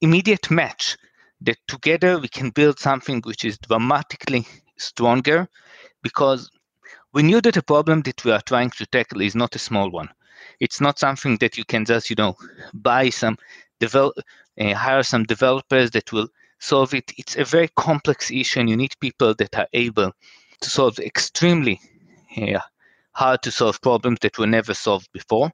immediate 0.00 0.50
match 0.50 0.96
that 1.40 1.58
together 1.68 2.18
we 2.18 2.28
can 2.28 2.50
build 2.50 2.78
something 2.78 3.20
which 3.24 3.44
is 3.44 3.58
dramatically 3.58 4.46
stronger 4.76 5.48
because 6.02 6.50
we 7.12 7.22
knew 7.22 7.40
that 7.40 7.54
the 7.54 7.62
problem 7.62 8.02
that 8.02 8.24
we 8.24 8.32
are 8.32 8.40
trying 8.40 8.70
to 8.70 8.86
tackle 8.86 9.20
is 9.20 9.34
not 9.34 9.54
a 9.54 9.58
small 9.58 9.90
one. 9.90 10.08
It's 10.60 10.80
not 10.80 10.98
something 10.98 11.36
that 11.38 11.56
you 11.58 11.64
can 11.64 11.84
just, 11.84 12.10
you 12.10 12.16
know, 12.16 12.36
buy 12.74 13.10
some 13.10 13.36
develop, 13.80 14.14
uh, 14.60 14.74
hire 14.74 15.02
some 15.02 15.24
developers 15.24 15.90
that 15.90 16.12
will 16.12 16.28
solve 16.58 16.94
it. 16.94 17.12
It's 17.18 17.36
a 17.36 17.44
very 17.44 17.68
complex 17.76 18.30
issue, 18.30 18.60
and 18.60 18.70
you 18.70 18.76
need 18.76 18.94
people 19.00 19.34
that 19.34 19.56
are 19.56 19.68
able 19.72 20.12
to 20.60 20.70
solve 20.70 20.98
extremely 20.98 21.80
yeah, 22.36 22.62
hard 23.12 23.42
to 23.42 23.50
solve 23.50 23.80
problems 23.82 24.18
that 24.22 24.38
were 24.38 24.46
never 24.46 24.74
solved 24.74 25.08
before. 25.12 25.50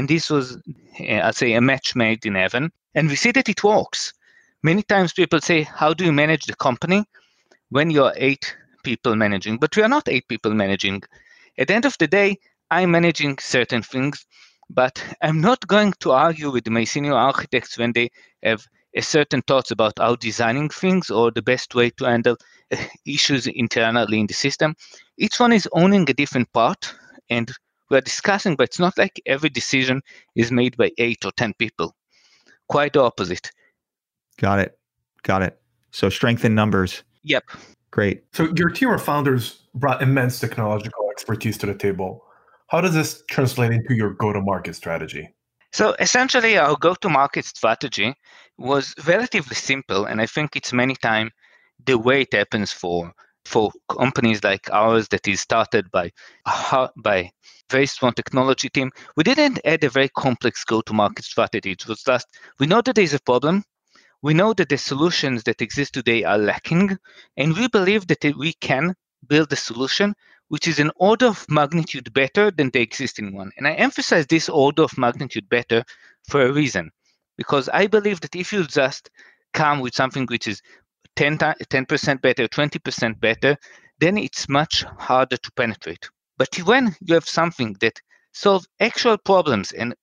And 0.00 0.08
this 0.08 0.30
was, 0.30 0.56
I'd 0.98 1.36
say, 1.36 1.52
a 1.52 1.60
match 1.60 1.94
made 1.94 2.24
in 2.24 2.34
heaven. 2.34 2.72
And 2.94 3.06
we 3.06 3.16
see 3.16 3.32
that 3.32 3.50
it 3.50 3.62
works. 3.62 4.14
Many 4.62 4.82
times 4.82 5.12
people 5.12 5.42
say, 5.42 5.60
How 5.60 5.92
do 5.92 6.06
you 6.06 6.10
manage 6.10 6.46
the 6.46 6.56
company 6.56 7.04
when 7.68 7.90
you're 7.90 8.14
eight 8.16 8.56
people 8.82 9.14
managing? 9.14 9.58
But 9.58 9.76
we 9.76 9.82
are 9.82 9.90
not 9.90 10.08
eight 10.08 10.26
people 10.26 10.54
managing. 10.54 11.02
At 11.58 11.68
the 11.68 11.74
end 11.74 11.84
of 11.84 11.98
the 11.98 12.06
day, 12.06 12.38
I'm 12.70 12.92
managing 12.92 13.36
certain 13.40 13.82
things, 13.82 14.24
but 14.70 15.04
I'm 15.20 15.42
not 15.42 15.66
going 15.66 15.92
to 16.00 16.12
argue 16.12 16.50
with 16.50 16.66
my 16.70 16.84
senior 16.84 17.12
architects 17.12 17.76
when 17.76 17.92
they 17.92 18.10
have 18.42 18.66
a 18.94 19.02
certain 19.02 19.42
thoughts 19.42 19.70
about 19.70 19.98
how 19.98 20.16
designing 20.16 20.70
things 20.70 21.10
or 21.10 21.30
the 21.30 21.42
best 21.42 21.74
way 21.74 21.90
to 21.90 22.06
handle 22.06 22.38
uh, 22.72 22.78
issues 23.04 23.46
internally 23.48 24.18
in 24.18 24.28
the 24.28 24.32
system. 24.32 24.74
Each 25.18 25.38
one 25.38 25.52
is 25.52 25.68
owning 25.72 26.08
a 26.08 26.14
different 26.14 26.50
part, 26.54 26.94
and 27.28 27.52
we're 27.90 28.00
discussing, 28.00 28.56
but 28.56 28.64
it's 28.64 28.78
not 28.78 28.96
like 28.96 29.20
every 29.26 29.48
decision 29.48 30.02
is 30.34 30.50
made 30.50 30.76
by 30.76 30.90
eight 30.98 31.24
or 31.24 31.32
10 31.32 31.54
people. 31.54 31.94
Quite 32.68 32.92
the 32.92 33.02
opposite. 33.02 33.50
Got 34.38 34.60
it. 34.60 34.78
Got 35.22 35.42
it. 35.42 35.60
So 35.90 36.08
strength 36.08 36.44
in 36.44 36.54
numbers. 36.54 37.02
Yep. 37.24 37.44
Great. 37.90 38.24
So 38.32 38.52
your 38.56 38.70
team 38.70 38.90
of 38.90 39.02
founders 39.02 39.62
brought 39.74 40.02
immense 40.02 40.38
technological 40.40 41.10
expertise 41.10 41.58
to 41.58 41.66
the 41.66 41.74
table. 41.74 42.24
How 42.68 42.80
does 42.80 42.94
this 42.94 43.24
translate 43.28 43.72
into 43.72 43.94
your 43.94 44.10
go 44.10 44.32
to 44.32 44.40
market 44.40 44.76
strategy? 44.76 45.34
So 45.72 45.94
essentially, 46.00 46.58
our 46.58 46.76
go-to-market 46.76 47.44
strategy 47.44 48.14
was 48.58 48.94
relatively 49.06 49.54
simple, 49.54 50.04
and 50.04 50.20
I 50.20 50.26
think 50.26 50.56
it's 50.56 50.72
many 50.72 50.96
times 50.96 51.30
the 51.86 51.96
way 51.96 52.22
it 52.22 52.32
happens 52.32 52.72
for 52.72 53.12
for 53.46 53.72
companies 53.88 54.44
like 54.44 54.68
ours 54.70 55.08
that 55.08 55.26
is 55.26 55.40
started 55.40 55.90
by 55.90 56.10
by 56.96 57.30
very 57.70 57.86
strong 57.86 58.12
technology 58.12 58.68
team. 58.68 58.90
We 59.16 59.24
didn't 59.24 59.60
add 59.64 59.84
a 59.84 59.88
very 59.88 60.10
complex 60.10 60.64
go-to-market 60.64 61.24
strategy. 61.24 61.72
It 61.72 61.86
was 61.86 62.02
just 62.02 62.26
we 62.58 62.66
know 62.66 62.82
that 62.82 62.94
there 62.94 63.04
is 63.04 63.14
a 63.14 63.20
problem. 63.20 63.64
we 64.22 64.34
know 64.34 64.52
that 64.54 64.68
the 64.68 64.78
solutions 64.78 65.44
that 65.44 65.62
exist 65.62 65.94
today 65.94 66.24
are 66.24 66.38
lacking, 66.38 66.96
and 67.36 67.56
we 67.56 67.68
believe 67.68 68.06
that 68.08 68.22
we 68.36 68.52
can 68.54 68.94
build 69.26 69.52
a 69.52 69.56
solution 69.56 70.14
which 70.48 70.66
is 70.66 70.80
an 70.80 70.90
order 70.96 71.26
of 71.26 71.46
magnitude 71.48 72.12
better 72.12 72.50
than 72.50 72.70
the 72.70 72.80
existing 72.80 73.34
one. 73.34 73.52
And 73.56 73.68
I 73.68 73.72
emphasize 73.74 74.26
this 74.26 74.48
order 74.48 74.82
of 74.82 74.98
magnitude 74.98 75.48
better 75.48 75.84
for 76.28 76.42
a 76.42 76.52
reason, 76.52 76.90
because 77.38 77.68
I 77.68 77.86
believe 77.86 78.20
that 78.22 78.34
if 78.34 78.52
you 78.52 78.64
just 78.64 79.10
come 79.54 79.80
with 79.80 79.94
something 79.94 80.26
which 80.26 80.48
is 80.48 80.60
10, 81.16 81.38
10% 81.38 82.20
better, 82.20 82.48
20% 82.48 83.20
better, 83.20 83.56
then 84.00 84.18
it's 84.18 84.48
much 84.48 84.84
harder 84.98 85.36
to 85.36 85.52
penetrate. 85.52 86.10
But 86.40 86.56
when 86.64 86.96
you 87.02 87.12
have 87.16 87.28
something 87.28 87.76
that 87.82 88.00
solves 88.32 88.66
actual 88.80 89.18
problems, 89.18 89.72
and 89.72 89.94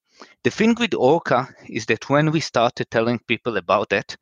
the 0.43 0.51
thing 0.51 0.75
with 0.79 0.93
Orca 0.93 1.49
is 1.67 1.87
that 1.87 2.11
when 2.11 2.29
we 2.29 2.41
started 2.41 2.91
telling 2.91 3.17
people 3.27 3.57
about 3.57 3.89
that, 3.89 4.15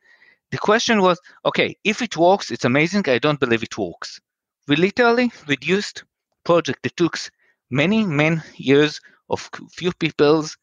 the 0.49 0.57
question 0.57 1.01
was, 1.01 1.19
okay, 1.43 1.75
if 1.83 2.01
it 2.01 2.15
works, 2.15 2.51
it's 2.51 2.63
amazing. 2.63 3.09
I 3.09 3.19
don't 3.19 3.41
believe 3.41 3.63
it 3.63 3.77
works. 3.77 4.21
We 4.65 4.77
literally 4.77 5.29
reduced 5.45 6.05
project 6.45 6.83
that 6.83 6.95
took 6.95 7.17
many, 7.69 8.05
many 8.05 8.39
years 8.55 9.01
of 9.29 9.49
few 9.73 9.91
people's 9.91 10.55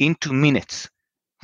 into 0.00 0.32
minutes. 0.32 0.90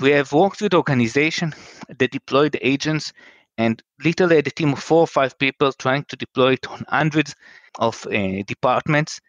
We 0.01 0.11
have 0.11 0.33
worked 0.33 0.61
with 0.61 0.75
organizations 0.75 1.55
that 1.87 2.11
deployed 2.11 2.59
agents 2.63 3.13
and 3.59 3.81
literally 4.05 4.39
a 4.39 4.43
team 4.43 4.73
of 4.73 4.83
four 4.83 5.03
or 5.03 5.07
five 5.07 5.39
people 5.39 5.73
trying 5.73 6.05
to 6.07 6.17
deploy 6.17 6.55
it 6.55 6.67
on 6.67 6.85
hundreds 6.89 7.37
of 7.79 8.05
uh, 8.09 8.43
departments. 8.49 9.21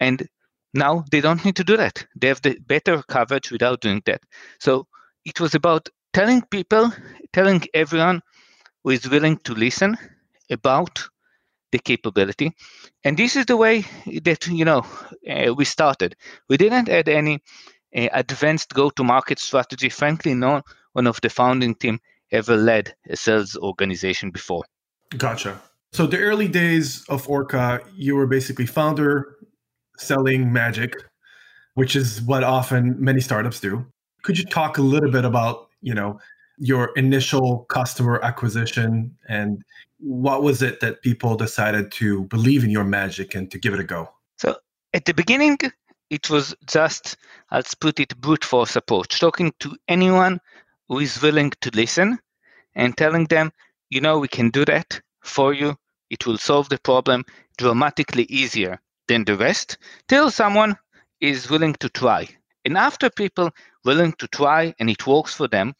And 0.00 0.28
now 0.74 1.04
they 1.10 1.20
don't 1.20 1.44
need 1.44 1.56
to 1.56 1.64
do 1.64 1.76
that. 1.76 2.06
They 2.16 2.28
have 2.28 2.42
the 2.42 2.58
better 2.66 3.02
coverage 3.02 3.50
without 3.50 3.80
doing 3.80 4.02
that. 4.06 4.22
So 4.60 4.86
it 5.24 5.40
was 5.40 5.54
about 5.54 5.88
telling 6.12 6.42
people, 6.50 6.92
telling 7.32 7.62
everyone 7.74 8.20
who 8.84 8.90
is 8.90 9.08
willing 9.08 9.38
to 9.38 9.54
listen 9.54 9.96
about 10.50 11.08
the 11.72 11.78
capability. 11.78 12.52
And 13.04 13.16
this 13.16 13.36
is 13.36 13.46
the 13.46 13.56
way 13.56 13.84
that 14.22 14.46
you 14.46 14.64
know 14.64 14.86
uh, 15.28 15.54
we 15.54 15.64
started. 15.64 16.16
We 16.48 16.56
didn't 16.56 16.88
add 16.88 17.08
any 17.08 17.42
uh, 17.96 18.08
advanced 18.12 18.72
go-to-market 18.74 19.38
strategy. 19.38 19.88
Frankly, 19.88 20.34
no 20.34 20.62
one 20.92 21.06
of 21.06 21.20
the 21.20 21.28
founding 21.28 21.74
team 21.74 22.00
ever 22.30 22.56
led 22.56 22.94
a 23.08 23.16
sales 23.16 23.56
organization 23.56 24.30
before. 24.30 24.64
Gotcha. 25.16 25.60
So 25.92 26.06
the 26.06 26.18
early 26.18 26.48
days 26.48 27.04
of 27.08 27.28
Orca, 27.28 27.80
you 27.94 28.16
were 28.16 28.26
basically 28.26 28.66
founder 28.66 29.36
selling 29.96 30.52
magic, 30.52 30.94
which 31.74 31.96
is 31.96 32.22
what 32.22 32.44
often 32.44 32.96
many 32.98 33.20
startups 33.20 33.60
do. 33.60 33.84
Could 34.22 34.38
you 34.38 34.44
talk 34.44 34.78
a 34.78 34.82
little 34.82 35.10
bit 35.10 35.24
about, 35.24 35.68
you 35.82 35.94
know, 35.94 36.18
your 36.58 36.90
initial 36.96 37.66
customer 37.68 38.18
acquisition 38.24 39.16
and 39.28 39.62
what 39.98 40.42
was 40.42 40.62
it 40.62 40.80
that 40.80 41.02
people 41.02 41.36
decided 41.36 41.90
to 41.92 42.24
believe 42.24 42.64
in 42.64 42.70
your 42.70 42.84
magic 42.84 43.34
and 43.34 43.50
to 43.50 43.58
give 43.58 43.74
it 43.74 43.80
a 43.80 43.84
go? 43.84 44.08
So 44.38 44.56
at 44.94 45.04
the 45.04 45.14
beginning, 45.14 45.58
it 46.10 46.30
was 46.30 46.54
just, 46.66 47.16
let's 47.50 47.74
put 47.74 48.00
it, 48.00 48.18
brute 48.20 48.44
force 48.44 48.76
approach, 48.76 49.18
talking 49.18 49.52
to 49.60 49.76
anyone 49.88 50.40
who 50.88 50.98
is 50.98 51.20
willing 51.20 51.52
to 51.60 51.70
listen 51.74 52.18
and 52.74 52.96
telling 52.96 53.24
them, 53.26 53.52
you 53.90 54.00
know, 54.00 54.18
we 54.18 54.28
can 54.28 54.50
do 54.50 54.64
that 54.64 55.00
for 55.22 55.52
you. 55.52 55.76
It 56.10 56.26
will 56.26 56.38
solve 56.38 56.68
the 56.68 56.78
problem 56.78 57.24
dramatically 57.58 58.24
easier 58.24 58.80
than 59.08 59.24
the 59.24 59.36
rest 59.36 59.78
till 60.08 60.30
someone 60.30 60.76
is 61.20 61.50
willing 61.50 61.74
to 61.74 61.88
try. 61.88 62.28
And 62.64 62.76
after 62.76 63.08
people 63.10 63.50
willing 63.84 64.12
to 64.14 64.28
try 64.28 64.74
and 64.78 64.90
it 64.90 65.06
works 65.06 65.34
for 65.34 65.48
them, 65.48 65.74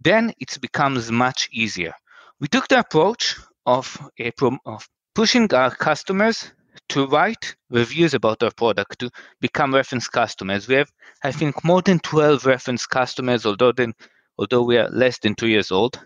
then 0.00 0.32
it 0.38 0.56
becomes 0.60 1.10
much 1.10 1.48
easier. 1.52 1.92
We 2.40 2.48
took 2.48 2.68
the 2.68 2.78
approach 2.78 3.36
of, 3.66 3.98
a, 4.20 4.32
of 4.64 4.88
pushing 5.14 5.52
our 5.52 5.70
customers 5.70 6.52
to 6.90 7.06
write 7.08 7.56
reviews 7.70 8.14
about 8.14 8.42
our 8.42 8.52
product 8.52 9.00
to 9.00 9.10
become 9.40 9.74
reference 9.74 10.08
customers. 10.08 10.68
We 10.68 10.76
have, 10.76 10.90
I 11.22 11.32
think, 11.32 11.64
more 11.64 11.82
than 11.82 11.98
12 11.98 12.46
reference 12.46 12.86
customers, 12.86 13.44
although 13.44 13.72
then, 13.72 13.94
although 14.38 14.62
we 14.62 14.78
are 14.78 14.88
less 14.90 15.18
than 15.18 15.34
two 15.34 15.48
years 15.48 15.70
old. 15.70 16.00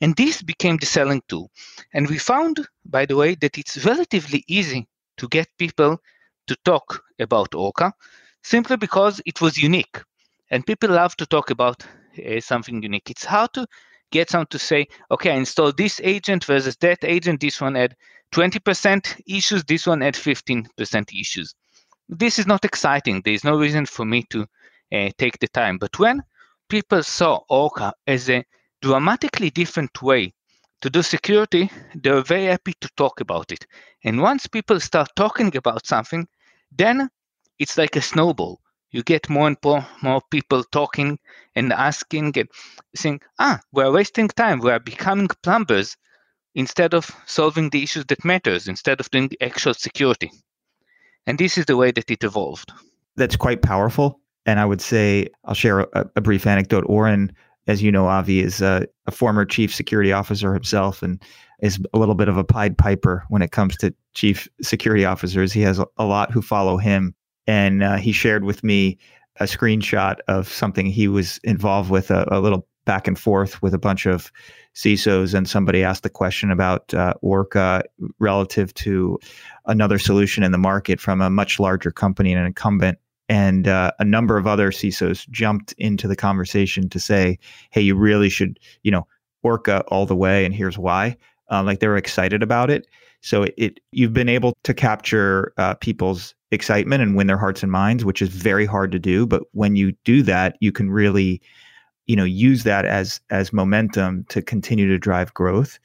And 0.00 0.16
this 0.16 0.42
became 0.42 0.78
the 0.78 0.86
selling 0.86 1.22
tool. 1.28 1.50
And 1.92 2.08
we 2.08 2.18
found, 2.18 2.66
by 2.84 3.06
the 3.06 3.16
way, 3.16 3.34
that 3.36 3.58
it's 3.58 3.84
relatively 3.84 4.44
easy 4.48 4.88
to 5.18 5.28
get 5.28 5.48
people 5.58 6.00
to 6.46 6.56
talk 6.64 7.02
about 7.18 7.54
Orca 7.54 7.92
simply 8.42 8.76
because 8.76 9.20
it 9.26 9.40
was 9.40 9.56
unique. 9.56 9.98
And 10.50 10.66
people 10.66 10.90
love 10.90 11.16
to 11.16 11.26
talk 11.26 11.50
about 11.50 11.84
uh, 12.18 12.40
something 12.40 12.82
unique. 12.82 13.10
It's 13.10 13.24
hard 13.24 13.52
to 13.54 13.66
get 14.10 14.30
someone 14.30 14.46
to 14.48 14.58
say, 14.58 14.86
okay, 15.10 15.30
I 15.30 15.36
installed 15.36 15.76
this 15.76 16.00
agent 16.04 16.44
versus 16.44 16.76
that 16.78 16.98
agent. 17.04 17.40
This 17.40 17.60
one 17.60 17.74
had 17.74 17.96
20% 18.32 19.22
issues, 19.26 19.64
this 19.64 19.86
one 19.86 20.00
had 20.02 20.14
15% 20.14 21.20
issues. 21.20 21.54
This 22.08 22.38
is 22.38 22.46
not 22.46 22.64
exciting. 22.64 23.22
There 23.24 23.34
is 23.34 23.44
no 23.44 23.56
reason 23.56 23.86
for 23.86 24.04
me 24.04 24.24
to 24.30 24.42
uh, 24.92 25.10
take 25.16 25.38
the 25.38 25.48
time. 25.48 25.78
But 25.78 25.98
when 25.98 26.22
people 26.68 27.02
saw 27.02 27.40
Orca 27.48 27.94
as 28.06 28.28
a 28.28 28.44
dramatically 28.82 29.50
different 29.50 30.02
way 30.02 30.34
to 30.82 30.90
do 30.90 31.02
security, 31.02 31.70
they're 31.94 32.22
very 32.22 32.46
happy 32.46 32.74
to 32.80 32.88
talk 32.96 33.20
about 33.20 33.50
it. 33.50 33.66
And 34.04 34.20
once 34.20 34.46
people 34.46 34.80
start 34.80 35.08
talking 35.16 35.56
about 35.56 35.86
something, 35.86 36.26
then 36.76 37.08
it's 37.58 37.78
like 37.78 37.96
a 37.96 38.02
snowball. 38.02 38.60
You 38.90 39.02
get 39.02 39.30
more 39.30 39.46
and 39.46 39.56
more, 39.64 39.86
more 40.02 40.20
people 40.30 40.64
talking 40.64 41.18
and 41.54 41.72
asking 41.72 42.36
and 42.36 42.48
saying, 42.94 43.20
ah, 43.38 43.60
we're 43.72 43.90
wasting 43.90 44.28
time. 44.28 44.60
We're 44.60 44.80
becoming 44.80 45.28
plumbers 45.42 45.96
instead 46.54 46.92
of 46.92 47.10
solving 47.26 47.70
the 47.70 47.82
issues 47.82 48.04
that 48.06 48.24
matters, 48.24 48.68
instead 48.68 49.00
of 49.00 49.10
doing 49.10 49.30
actual 49.40 49.72
security. 49.72 50.30
And 51.26 51.38
this 51.38 51.56
is 51.56 51.64
the 51.66 51.76
way 51.76 51.92
that 51.92 52.10
it 52.10 52.24
evolved. 52.24 52.70
That's 53.16 53.36
quite 53.36 53.62
powerful. 53.62 54.20
And 54.44 54.58
I 54.58 54.66
would 54.66 54.80
say, 54.80 55.28
I'll 55.44 55.54
share 55.54 55.80
a, 55.80 56.10
a 56.16 56.20
brief 56.20 56.46
anecdote. 56.46 56.84
Oren 56.86 57.32
as 57.66 57.82
you 57.82 57.92
know, 57.92 58.06
Avi 58.06 58.40
is 58.40 58.60
a, 58.60 58.86
a, 59.06 59.10
former 59.10 59.44
chief 59.44 59.74
security 59.74 60.12
officer 60.12 60.52
himself 60.52 61.02
and 61.02 61.22
is 61.60 61.78
a 61.94 61.98
little 61.98 62.14
bit 62.14 62.28
of 62.28 62.36
a 62.36 62.44
Pied 62.44 62.76
Piper 62.76 63.24
when 63.28 63.42
it 63.42 63.52
comes 63.52 63.76
to 63.78 63.94
chief 64.14 64.48
security 64.60 65.04
officers. 65.04 65.52
He 65.52 65.62
has 65.62 65.78
a, 65.78 66.04
lot 66.04 66.32
who 66.32 66.42
follow 66.42 66.76
him. 66.76 67.14
And 67.46 67.82
uh, 67.82 67.96
he 67.96 68.12
shared 68.12 68.44
with 68.44 68.62
me 68.64 68.98
a 69.40 69.44
screenshot 69.44 70.16
of 70.28 70.48
something 70.48 70.86
he 70.86 71.08
was 71.08 71.38
involved 71.44 71.90
with, 71.90 72.10
a, 72.10 72.26
a, 72.30 72.40
little 72.40 72.66
back 72.84 73.06
and 73.06 73.18
forth 73.18 73.62
with 73.62 73.74
a 73.74 73.78
bunch 73.78 74.06
of 74.06 74.30
CISOs. 74.74 75.34
And 75.34 75.48
somebody 75.48 75.84
asked 75.84 76.02
the 76.02 76.10
question 76.10 76.50
about 76.50 76.92
uh, 76.94 77.14
Orca 77.22 77.84
relative 78.18 78.74
to 78.74 79.18
another 79.66 79.98
solution 79.98 80.42
in 80.42 80.52
the 80.52 80.58
market 80.58 81.00
from 81.00 81.20
a 81.20 81.30
much 81.30 81.60
larger 81.60 81.92
company 81.92 82.32
and 82.32 82.40
an 82.40 82.46
incumbent 82.46 82.98
and 83.28 83.68
uh, 83.68 83.92
a 83.98 84.04
number 84.04 84.36
of 84.36 84.46
other 84.46 84.70
CISOs 84.70 85.28
jumped 85.30 85.72
into 85.78 86.08
the 86.08 86.16
conversation 86.16 86.88
to 86.88 87.00
say, 87.00 87.38
"Hey, 87.70 87.80
you 87.80 87.94
really 87.94 88.28
should, 88.28 88.58
you 88.82 88.90
know, 88.90 89.06
Orca 89.42 89.82
all 89.88 90.06
the 90.06 90.16
way, 90.16 90.44
and 90.44 90.54
here's 90.54 90.78
why." 90.78 91.16
Uh, 91.50 91.62
like 91.62 91.80
they're 91.80 91.96
excited 91.96 92.42
about 92.42 92.70
it. 92.70 92.86
So 93.20 93.44
it, 93.44 93.54
it 93.56 93.80
you've 93.92 94.12
been 94.12 94.28
able 94.28 94.54
to 94.64 94.74
capture 94.74 95.52
uh, 95.56 95.74
people's 95.74 96.34
excitement 96.50 97.02
and 97.02 97.16
win 97.16 97.26
their 97.26 97.38
hearts 97.38 97.62
and 97.62 97.72
minds, 97.72 98.04
which 98.04 98.20
is 98.20 98.28
very 98.28 98.66
hard 98.66 98.92
to 98.92 98.98
do. 98.98 99.26
But 99.26 99.44
when 99.52 99.76
you 99.76 99.92
do 100.04 100.22
that, 100.22 100.56
you 100.60 100.72
can 100.72 100.90
really, 100.90 101.40
you 102.06 102.16
know, 102.16 102.24
use 102.24 102.64
that 102.64 102.84
as 102.84 103.20
as 103.30 103.52
momentum 103.52 104.24
to 104.28 104.42
continue 104.42 104.88
to 104.88 104.98
drive 104.98 105.32
growth. 105.34 105.78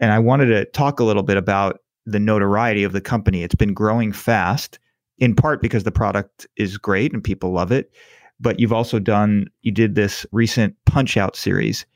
And 0.00 0.12
I 0.12 0.18
wanted 0.18 0.46
to 0.46 0.66
talk 0.66 1.00
a 1.00 1.04
little 1.04 1.22
bit 1.22 1.36
about 1.36 1.80
the 2.04 2.20
notoriety 2.20 2.84
of 2.84 2.92
the 2.92 3.00
company. 3.00 3.42
It's 3.42 3.54
been 3.54 3.74
growing 3.74 4.12
fast 4.12 4.78
in 5.18 5.34
part 5.34 5.62
because 5.62 5.84
the 5.84 5.92
product 5.92 6.46
is 6.56 6.78
great 6.78 7.12
and 7.12 7.22
people 7.22 7.52
love 7.52 7.72
it. 7.72 7.90
But 8.38 8.60
you've 8.60 8.72
also 8.72 8.98
done, 8.98 9.46
you 9.62 9.72
did 9.72 9.94
this 9.94 10.26
recent 10.30 10.76
Punch 10.84 11.16
Out 11.16 11.36
series, 11.36 11.86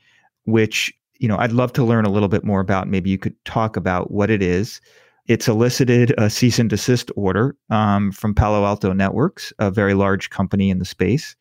which, 0.45 0.91
you 1.19 1.27
know, 1.27 1.37
I'd 1.37 1.51
love 1.51 1.71
to 1.73 1.83
learn 1.83 2.05
a 2.05 2.09
little 2.09 2.29
bit 2.29 2.43
more 2.43 2.59
about. 2.59 2.87
Maybe 2.87 3.09
you 3.09 3.19
could 3.19 3.35
talk 3.45 3.77
about 3.77 4.11
what 4.11 4.31
it 4.31 4.41
is. 4.41 4.81
It's 5.27 5.47
elicited 5.47 6.15
a 6.17 6.29
cease 6.31 6.57
and 6.57 6.69
desist 6.69 7.11
order 7.15 7.55
um, 7.69 8.11
from 8.11 8.33
Palo 8.33 8.65
Alto 8.65 8.91
Networks, 8.91 9.53
a 9.59 9.69
very 9.69 9.93
large 9.93 10.31
company 10.31 10.71
in 10.71 10.79
the 10.79 10.85
space, 10.85 11.35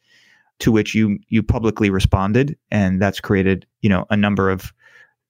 to 0.59 0.71
which 0.71 0.95
you 0.95 1.19
you 1.29 1.43
publicly 1.43 1.89
responded, 1.89 2.57
and 2.71 3.01
that's 3.01 3.21
created 3.21 3.67
you 3.81 3.89
know 3.89 4.05
a 4.11 4.17
number 4.19 4.51
of 4.51 4.73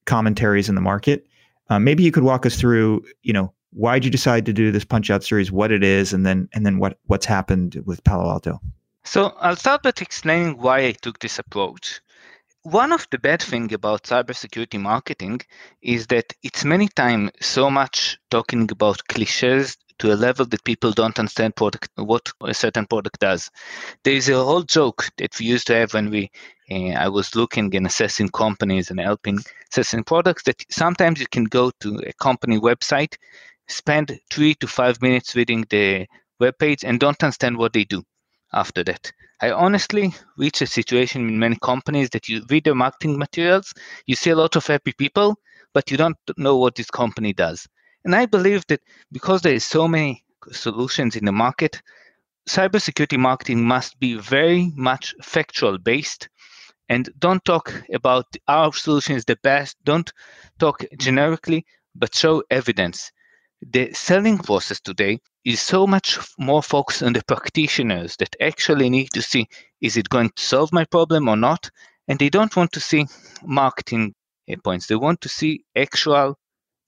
commentaries 0.04 0.68
in 0.68 0.74
the 0.74 0.80
market. 0.80 1.26
Uh, 1.68 1.78
maybe 1.78 2.02
you 2.02 2.10
could 2.10 2.24
walk 2.24 2.44
us 2.44 2.56
through, 2.56 3.04
you 3.22 3.32
know, 3.32 3.52
why'd 3.72 4.04
you 4.04 4.10
decide 4.10 4.46
to 4.46 4.52
do 4.52 4.70
this 4.70 4.84
punch 4.84 5.10
out 5.10 5.24
series 5.24 5.52
what 5.52 5.70
it 5.70 5.84
is 5.84 6.12
and 6.12 6.26
then 6.26 6.48
and 6.52 6.66
then 6.66 6.78
what 6.78 6.98
what's 7.06 7.26
happened 7.26 7.80
with 7.84 8.02
palo 8.04 8.28
alto 8.28 8.60
so 9.04 9.34
i'll 9.40 9.56
start 9.56 9.82
by 9.82 9.92
explaining 10.00 10.56
why 10.58 10.84
i 10.86 10.92
took 10.92 11.18
this 11.20 11.38
approach 11.38 12.00
one 12.62 12.92
of 12.92 13.06
the 13.10 13.18
bad 13.18 13.42
things 13.42 13.72
about 13.72 14.02
cybersecurity 14.02 14.78
marketing 14.78 15.40
is 15.80 16.08
that 16.08 16.32
it's 16.42 16.64
many 16.64 16.88
times 16.88 17.30
so 17.40 17.70
much 17.70 18.18
talking 18.30 18.70
about 18.70 19.06
cliches 19.08 19.78
to 20.00 20.12
a 20.12 20.16
level 20.16 20.46
that 20.46 20.64
people 20.64 20.92
don't 20.92 21.18
understand 21.18 21.54
product, 21.56 21.90
what 21.96 22.32
a 22.42 22.54
certain 22.54 22.86
product 22.86 23.20
does. 23.20 23.50
There 24.02 24.14
is 24.14 24.28
a 24.28 24.42
whole 24.42 24.62
joke 24.62 25.08
that 25.18 25.38
we 25.38 25.46
used 25.46 25.66
to 25.68 25.74
have 25.74 25.94
when 25.94 26.10
we 26.10 26.30
uh, 26.70 26.92
I 27.04 27.08
was 27.08 27.34
looking 27.34 27.74
and 27.74 27.86
assessing 27.86 28.28
companies 28.28 28.90
and 28.90 29.00
helping 29.00 29.38
assessing 29.70 30.04
products 30.04 30.44
that 30.44 30.64
sometimes 30.70 31.20
you 31.20 31.26
can 31.26 31.44
go 31.44 31.70
to 31.80 32.00
a 32.06 32.12
company 32.14 32.58
website, 32.58 33.16
spend 33.70 34.18
three 34.30 34.54
to 34.56 34.66
five 34.66 35.00
minutes 35.00 35.36
reading 35.36 35.64
the 35.70 36.06
web 36.38 36.58
page 36.58 36.84
and 36.84 36.98
don't 36.98 37.22
understand 37.22 37.56
what 37.56 37.72
they 37.72 37.84
do 37.84 38.02
after 38.52 38.82
that. 38.84 39.12
I 39.40 39.52
honestly 39.52 40.14
reach 40.36 40.60
a 40.60 40.66
situation 40.66 41.28
in 41.28 41.38
many 41.38 41.56
companies 41.62 42.10
that 42.10 42.28
you 42.28 42.44
read 42.50 42.64
their 42.64 42.74
marketing 42.74 43.18
materials, 43.18 43.72
you 44.06 44.16
see 44.16 44.30
a 44.30 44.36
lot 44.36 44.56
of 44.56 44.66
happy 44.66 44.92
people, 44.92 45.36
but 45.72 45.90
you 45.90 45.96
don't 45.96 46.18
know 46.36 46.56
what 46.56 46.74
this 46.74 46.90
company 46.90 47.32
does. 47.32 47.66
And 48.04 48.14
I 48.14 48.26
believe 48.26 48.66
that 48.68 48.80
because 49.12 49.42
there 49.42 49.54
is 49.54 49.64
so 49.64 49.88
many 49.88 50.24
solutions 50.50 51.16
in 51.16 51.24
the 51.24 51.32
market, 51.32 51.80
cybersecurity 52.48 53.18
marketing 53.18 53.64
must 53.64 53.98
be 54.00 54.14
very 54.14 54.72
much 54.74 55.14
factual 55.22 55.78
based 55.78 56.28
and 56.90 57.08
don't 57.18 57.44
talk 57.44 57.72
about 57.94 58.26
our 58.48 58.72
solution 58.72 59.14
is 59.14 59.24
the 59.24 59.38
best 59.42 59.76
don't 59.84 60.12
talk 60.58 60.84
generically 60.98 61.64
but 61.94 62.14
show 62.14 62.42
evidence 62.50 63.12
the 63.62 63.92
selling 63.92 64.38
process 64.38 64.80
today 64.80 65.18
is 65.44 65.60
so 65.60 65.86
much 65.86 66.18
more 66.38 66.62
focused 66.62 67.02
on 67.02 67.12
the 67.12 67.22
practitioners 67.24 68.16
that 68.16 68.34
actually 68.40 68.88
need 68.88 69.10
to 69.10 69.22
see 69.22 69.46
is 69.80 69.96
it 69.96 70.08
going 70.08 70.30
to 70.30 70.42
solve 70.42 70.72
my 70.72 70.84
problem 70.84 71.28
or 71.28 71.36
not? 71.36 71.70
And 72.08 72.18
they 72.18 72.28
don't 72.28 72.54
want 72.56 72.72
to 72.72 72.80
see 72.80 73.06
marketing 73.44 74.14
points. 74.64 74.86
They 74.86 74.96
want 74.96 75.20
to 75.20 75.28
see 75.28 75.64
actual 75.76 76.36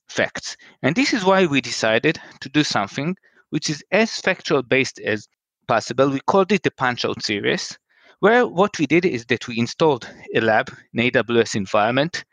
facts. 0.09 0.57
And 0.83 0.97
this 0.97 1.13
is 1.13 1.25
why 1.25 1.47
we 1.47 1.61
decided 1.61 2.21
to 2.41 2.49
do 2.49 2.65
something 2.65 3.17
which 3.51 3.71
is 3.71 3.85
as 3.91 4.19
factual 4.21 4.63
based 4.63 4.99
as 5.01 5.29
possible. 5.69 6.11
We 6.11 6.21
called 6.21 6.53
it 6.53 6.63
the 6.63 6.71
punch 6.71 7.05
out 7.05 7.23
series 7.23 7.79
where 8.21 8.47
what 8.47 8.79
we 8.79 8.87
did 8.87 9.05
is 9.05 9.27
that 9.27 9.49
we 9.49 9.59
installed 9.59 10.09
a 10.35 10.41
lab 10.41 10.71
in 10.95 11.11
aws 11.11 11.57
environment 11.57 12.25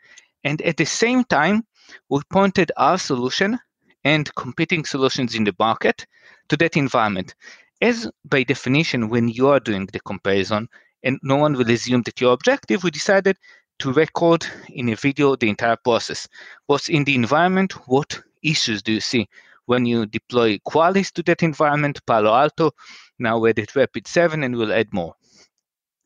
and 0.44 0.62
at 0.62 0.76
the 0.76 0.86
same 0.86 1.24
time 1.24 1.64
we 2.08 2.20
pointed 2.30 2.70
our 2.76 2.96
solution 2.96 3.58
and 4.04 4.34
competing 4.34 4.84
solutions 4.84 5.34
in 5.34 5.44
the 5.44 5.54
market 5.58 6.06
to 6.48 6.56
that 6.56 6.76
environment. 6.76 7.34
As 7.80 8.10
by 8.24 8.42
definition, 8.42 9.08
when 9.08 9.28
you 9.28 9.48
are 9.48 9.60
doing 9.60 9.86
the 9.92 10.00
comparison, 10.00 10.68
and 11.02 11.18
no 11.22 11.36
one 11.36 11.54
will 11.54 11.70
assume 11.70 12.02
that 12.02 12.20
you're 12.20 12.32
objective, 12.32 12.84
we 12.84 12.90
decided 12.90 13.36
to 13.78 13.92
record 13.92 14.46
in 14.68 14.90
a 14.90 14.96
video 14.96 15.36
the 15.36 15.48
entire 15.48 15.76
process. 15.76 16.28
What's 16.66 16.88
in 16.88 17.04
the 17.04 17.14
environment? 17.14 17.72
What 17.88 18.20
issues 18.42 18.82
do 18.82 18.92
you 18.92 19.00
see 19.00 19.28
when 19.70 19.86
you 19.86 20.04
deploy 20.04 20.58
Qualys 20.68 21.12
to 21.12 21.22
that 21.22 21.44
environment, 21.44 22.04
Palo 22.04 22.34
Alto, 22.34 22.72
now 23.20 23.38
we're 23.38 23.54
at 23.56 23.76
Rapid 23.76 24.08
7, 24.08 24.42
and 24.42 24.56
we'll 24.56 24.72
add 24.72 24.92
more. 24.92 25.14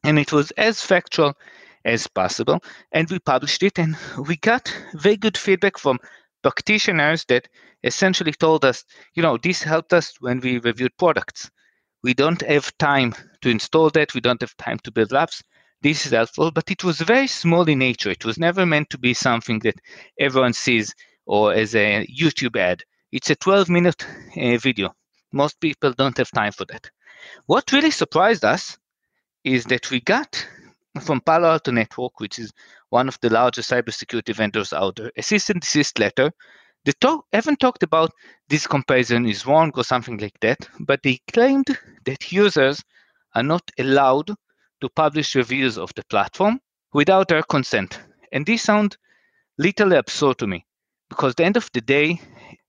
And 0.02 0.18
it 0.18 0.32
was 0.32 0.50
as 0.52 0.82
factual 0.82 1.32
as 1.82 2.06
possible, 2.06 2.60
and 2.92 3.08
we 3.10 3.18
published 3.20 3.62
it, 3.62 3.78
and 3.78 3.96
we 4.28 4.36
got 4.36 4.70
very 4.92 5.16
good 5.16 5.38
feedback 5.38 5.78
from 5.78 5.98
practitioners 6.44 7.24
that 7.24 7.48
essentially 7.82 8.32
told 8.32 8.64
us, 8.66 8.84
you 9.14 9.22
know, 9.22 9.38
this 9.38 9.62
helped 9.62 9.94
us 9.94 10.14
when 10.20 10.40
we 10.40 10.58
reviewed 10.58 10.96
products. 10.98 11.50
We 12.02 12.12
don't 12.12 12.42
have 12.42 12.76
time 12.76 13.14
to 13.40 13.48
install 13.48 13.88
that. 13.90 14.12
We 14.12 14.20
don't 14.20 14.42
have 14.42 14.54
time 14.58 14.78
to 14.84 14.92
build 14.92 15.10
labs. 15.10 15.42
This 15.80 16.04
is 16.04 16.12
helpful, 16.12 16.50
but 16.50 16.70
it 16.70 16.84
was 16.84 17.00
very 17.00 17.26
small 17.28 17.66
in 17.66 17.78
nature. 17.78 18.10
It 18.10 18.26
was 18.26 18.38
never 18.38 18.66
meant 18.66 18.90
to 18.90 18.98
be 18.98 19.14
something 19.14 19.60
that 19.60 19.76
everyone 20.20 20.52
sees 20.52 20.94
or 21.26 21.54
as 21.54 21.74
a 21.74 22.06
YouTube 22.06 22.56
ad. 22.58 22.82
It's 23.10 23.30
a 23.30 23.36
12 23.36 23.70
minute 23.70 24.06
uh, 24.36 24.58
video. 24.58 24.94
Most 25.32 25.60
people 25.60 25.92
don't 25.92 26.18
have 26.18 26.30
time 26.30 26.52
for 26.52 26.66
that. 26.66 26.90
What 27.46 27.72
really 27.72 27.90
surprised 27.90 28.44
us 28.44 28.76
is 29.44 29.64
that 29.64 29.90
we 29.90 30.00
got 30.00 30.46
from 31.00 31.20
Palo 31.20 31.48
Alto 31.48 31.70
Network, 31.72 32.20
which 32.20 32.38
is 32.38 32.52
one 32.90 33.08
of 33.08 33.18
the 33.20 33.30
largest 33.30 33.70
cybersecurity 33.70 34.34
vendors 34.34 34.72
out 34.72 34.96
there, 34.96 35.10
a 35.16 35.22
cease 35.22 35.50
and 35.50 35.60
desist 35.60 35.98
letter. 35.98 36.30
They 36.84 36.92
talk, 37.00 37.26
haven't 37.32 37.60
talked 37.60 37.82
about 37.82 38.10
this 38.48 38.66
comparison 38.66 39.26
is 39.26 39.46
wrong 39.46 39.72
or 39.74 39.84
something 39.84 40.18
like 40.18 40.38
that, 40.40 40.68
but 40.80 41.02
they 41.02 41.20
claimed 41.32 41.78
that 42.04 42.30
users 42.30 42.82
are 43.34 43.42
not 43.42 43.62
allowed 43.78 44.28
to 44.80 44.88
publish 44.90 45.34
reviews 45.34 45.78
of 45.78 45.92
the 45.96 46.04
platform 46.04 46.60
without 46.92 47.28
their 47.28 47.42
consent. 47.42 47.98
And 48.32 48.44
this 48.44 48.62
sounds 48.62 48.98
literally 49.58 49.96
absurd 49.96 50.38
to 50.38 50.46
me 50.46 50.66
because 51.08 51.30
at 51.30 51.36
the 51.38 51.44
end 51.44 51.56
of 51.56 51.70
the 51.72 51.80
day, 51.80 52.20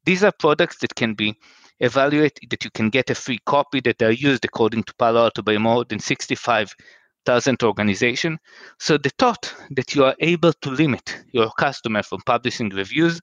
these 0.05 0.23
are 0.23 0.31
products 0.31 0.77
that 0.79 0.95
can 0.95 1.13
be 1.13 1.35
evaluated, 1.79 2.49
that 2.49 2.63
you 2.63 2.71
can 2.71 2.89
get 2.89 3.09
a 3.09 3.15
free 3.15 3.39
copy 3.45 3.81
that 3.81 4.01
are 4.01 4.11
used 4.11 4.45
according 4.45 4.83
to 4.83 4.95
Palo 4.95 5.23
Alto 5.23 5.41
by 5.41 5.57
more 5.57 5.83
than 5.83 5.99
65 5.99 6.73
doesn't 7.25 7.63
organization. 7.63 8.39
So 8.79 8.97
the 8.97 9.11
thought 9.17 9.53
that 9.71 9.95
you 9.95 10.05
are 10.05 10.15
able 10.19 10.53
to 10.53 10.69
limit 10.69 11.17
your 11.31 11.49
customer 11.51 12.03
from 12.03 12.21
publishing 12.25 12.69
reviews 12.69 13.21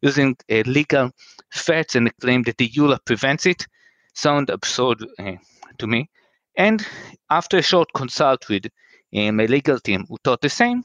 using 0.00 0.36
a 0.48 0.62
legal 0.64 1.10
threats 1.54 1.94
and 1.94 2.08
a 2.08 2.12
claim 2.20 2.42
that 2.42 2.58
the 2.58 2.68
EULA 2.68 2.98
prevents 3.04 3.46
it 3.46 3.66
sound 4.14 4.50
absurd 4.50 5.06
uh, 5.18 5.32
to 5.78 5.86
me. 5.86 6.10
And 6.56 6.86
after 7.30 7.58
a 7.58 7.62
short 7.62 7.88
consult 7.94 8.48
with 8.48 8.66
uh, 8.66 9.32
my 9.32 9.46
legal 9.46 9.78
team 9.78 10.04
who 10.08 10.18
thought 10.24 10.40
the 10.40 10.50
same, 10.50 10.84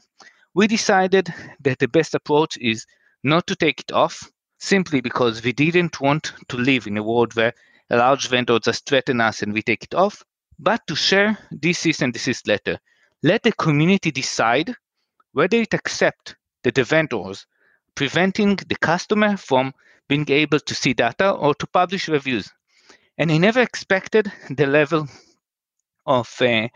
we 0.54 0.66
decided 0.66 1.32
that 1.60 1.78
the 1.78 1.88
best 1.88 2.14
approach 2.14 2.56
is 2.58 2.86
not 3.22 3.46
to 3.48 3.56
take 3.56 3.80
it 3.80 3.92
off 3.92 4.30
simply 4.58 5.00
because 5.00 5.42
we 5.42 5.52
didn't 5.52 6.00
want 6.00 6.32
to 6.48 6.56
live 6.56 6.86
in 6.86 6.96
a 6.96 7.02
world 7.02 7.34
where 7.34 7.52
large 7.90 8.28
vendors 8.28 8.60
just 8.64 8.86
threaten 8.88 9.20
us 9.20 9.42
and 9.42 9.52
we 9.52 9.62
take 9.62 9.84
it 9.84 9.94
off 9.94 10.22
but 10.58 10.86
to 10.86 10.96
share 10.96 11.38
this 11.50 11.78
cease 11.78 12.02
and 12.02 12.12
desist 12.12 12.46
letter. 12.48 12.78
Let 13.22 13.42
the 13.42 13.52
community 13.52 14.10
decide 14.10 14.74
whether 15.32 15.56
it 15.56 15.74
accepts 15.74 16.34
that 16.64 16.74
the 16.74 16.84
vendors 16.84 17.46
preventing 17.94 18.56
the 18.56 18.76
customer 18.76 19.36
from 19.36 19.72
being 20.08 20.28
able 20.30 20.60
to 20.60 20.74
see 20.74 20.94
data 20.94 21.30
or 21.30 21.54
to 21.54 21.66
publish 21.66 22.08
reviews. 22.08 22.50
And 23.18 23.30
I 23.30 23.38
never 23.38 23.60
expected 23.60 24.32
the 24.50 24.66
level 24.66 25.08
of 26.06 26.32
uh, 26.40 26.68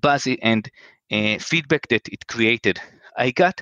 buzzy 0.00 0.40
and 0.42 0.68
uh, 1.10 1.38
feedback 1.38 1.88
that 1.88 2.08
it 2.08 2.26
created. 2.26 2.80
I 3.16 3.30
got 3.30 3.60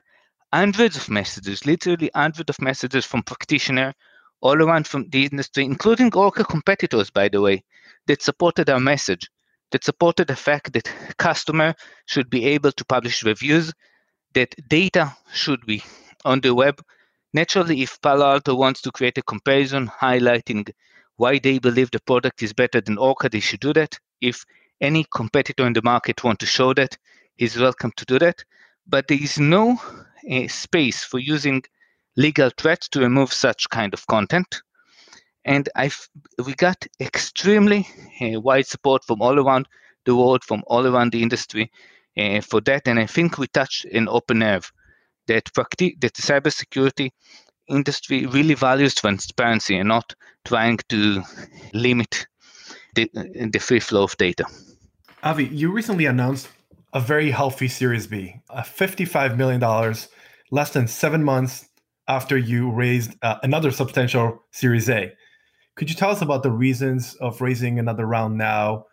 hundreds 0.52 0.96
of 0.96 1.10
messages, 1.10 1.66
literally 1.66 2.10
hundreds 2.14 2.50
of 2.50 2.60
messages 2.60 3.04
from 3.04 3.22
practitioners 3.22 3.94
all 4.40 4.62
around 4.62 4.86
from 4.86 5.08
the 5.10 5.26
industry, 5.26 5.64
including 5.64 6.14
Orca 6.14 6.44
competitors, 6.44 7.10
by 7.10 7.28
the 7.28 7.40
way, 7.40 7.62
that 8.06 8.22
supported 8.22 8.70
our 8.70 8.80
message 8.80 9.28
that 9.70 9.84
supported 9.84 10.28
the 10.28 10.36
fact 10.36 10.72
that 10.72 10.92
customer 11.16 11.74
should 12.06 12.28
be 12.30 12.46
able 12.46 12.72
to 12.72 12.84
publish 12.84 13.24
reviews, 13.24 13.72
that 14.34 14.54
data 14.68 15.16
should 15.32 15.64
be 15.66 15.82
on 16.24 16.40
the 16.40 16.54
web. 16.54 16.82
Naturally, 17.32 17.82
if 17.82 18.00
Palo 18.00 18.26
Alto 18.26 18.54
wants 18.54 18.80
to 18.82 18.92
create 18.92 19.18
a 19.18 19.22
comparison 19.22 19.86
highlighting 19.88 20.68
why 21.16 21.38
they 21.38 21.58
believe 21.58 21.90
the 21.90 22.00
product 22.00 22.42
is 22.42 22.52
better 22.52 22.80
than 22.80 22.98
Orca, 22.98 23.28
they 23.28 23.40
should 23.40 23.60
do 23.60 23.72
that. 23.74 23.98
If 24.20 24.44
any 24.80 25.04
competitor 25.14 25.66
in 25.66 25.74
the 25.74 25.82
market 25.82 26.24
want 26.24 26.40
to 26.40 26.46
show 26.46 26.72
that, 26.74 26.96
he's 27.36 27.58
welcome 27.58 27.92
to 27.96 28.04
do 28.04 28.18
that. 28.18 28.42
But 28.86 29.08
there 29.08 29.22
is 29.22 29.38
no 29.38 29.78
uh, 30.30 30.48
space 30.48 31.04
for 31.04 31.18
using 31.18 31.62
legal 32.16 32.50
threats 32.56 32.88
to 32.88 33.00
remove 33.00 33.32
such 33.32 33.68
kind 33.70 33.94
of 33.94 34.06
content 34.06 34.62
and 35.44 35.68
I 35.74 35.90
we 36.44 36.54
got 36.54 36.86
extremely 37.00 37.88
uh, 38.20 38.40
wide 38.40 38.66
support 38.66 39.04
from 39.04 39.22
all 39.22 39.38
around 39.38 39.68
the 40.04 40.16
world, 40.16 40.44
from 40.44 40.62
all 40.66 40.86
around 40.86 41.12
the 41.12 41.22
industry 41.22 41.70
uh, 42.16 42.40
for 42.40 42.60
that. 42.62 42.86
And 42.86 42.98
I 42.98 43.06
think 43.06 43.38
we 43.38 43.46
touched 43.46 43.84
an 43.86 44.08
open 44.08 44.40
nerve 44.40 44.70
that 45.26 45.44
practi- 45.52 46.00
that 46.00 46.14
the 46.14 46.22
cybersecurity 46.22 47.10
industry 47.68 48.26
really 48.26 48.54
values 48.54 48.94
transparency 48.94 49.76
and 49.76 49.88
not 49.88 50.14
trying 50.44 50.78
to 50.88 51.22
limit 51.72 52.26
the, 52.94 53.10
the 53.52 53.58
free 53.60 53.80
flow 53.80 54.04
of 54.04 54.16
data. 54.16 54.44
Avi, 55.22 55.46
you 55.46 55.70
recently 55.70 56.06
announced 56.06 56.48
a 56.92 57.00
very 57.00 57.30
healthy 57.30 57.68
Series 57.68 58.06
B, 58.06 58.40
a 58.48 58.62
$55 58.62 59.36
million, 59.36 59.60
less 60.50 60.72
than 60.72 60.88
seven 60.88 61.22
months 61.22 61.68
after 62.08 62.36
you 62.36 62.70
raised 62.70 63.16
uh, 63.22 63.36
another 63.42 63.70
substantial 63.70 64.42
Series 64.50 64.88
A. 64.90 65.12
Could 65.80 65.88
you 65.88 65.96
tell 65.96 66.10
us 66.10 66.20
about 66.20 66.42
the 66.42 66.50
reasons 66.50 67.14
of 67.22 67.40
raising 67.40 67.78
another 67.78 68.04
round 68.04 68.36
now? 68.36 68.84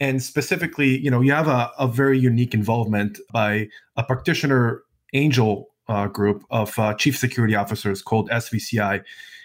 And 0.00 0.22
specifically, 0.22 0.98
you 0.98 1.10
know, 1.10 1.22
you 1.22 1.32
have 1.32 1.48
a, 1.48 1.70
a 1.78 1.88
very 1.88 2.18
unique 2.18 2.52
involvement 2.52 3.18
by 3.32 3.68
a 3.96 4.04
practitioner 4.04 4.82
angel 5.14 5.68
uh, 5.88 6.08
group 6.08 6.44
of 6.50 6.78
uh, 6.78 6.92
chief 6.92 7.16
security 7.16 7.54
officers 7.54 8.02
called 8.02 8.28
SVCI. 8.28 9.02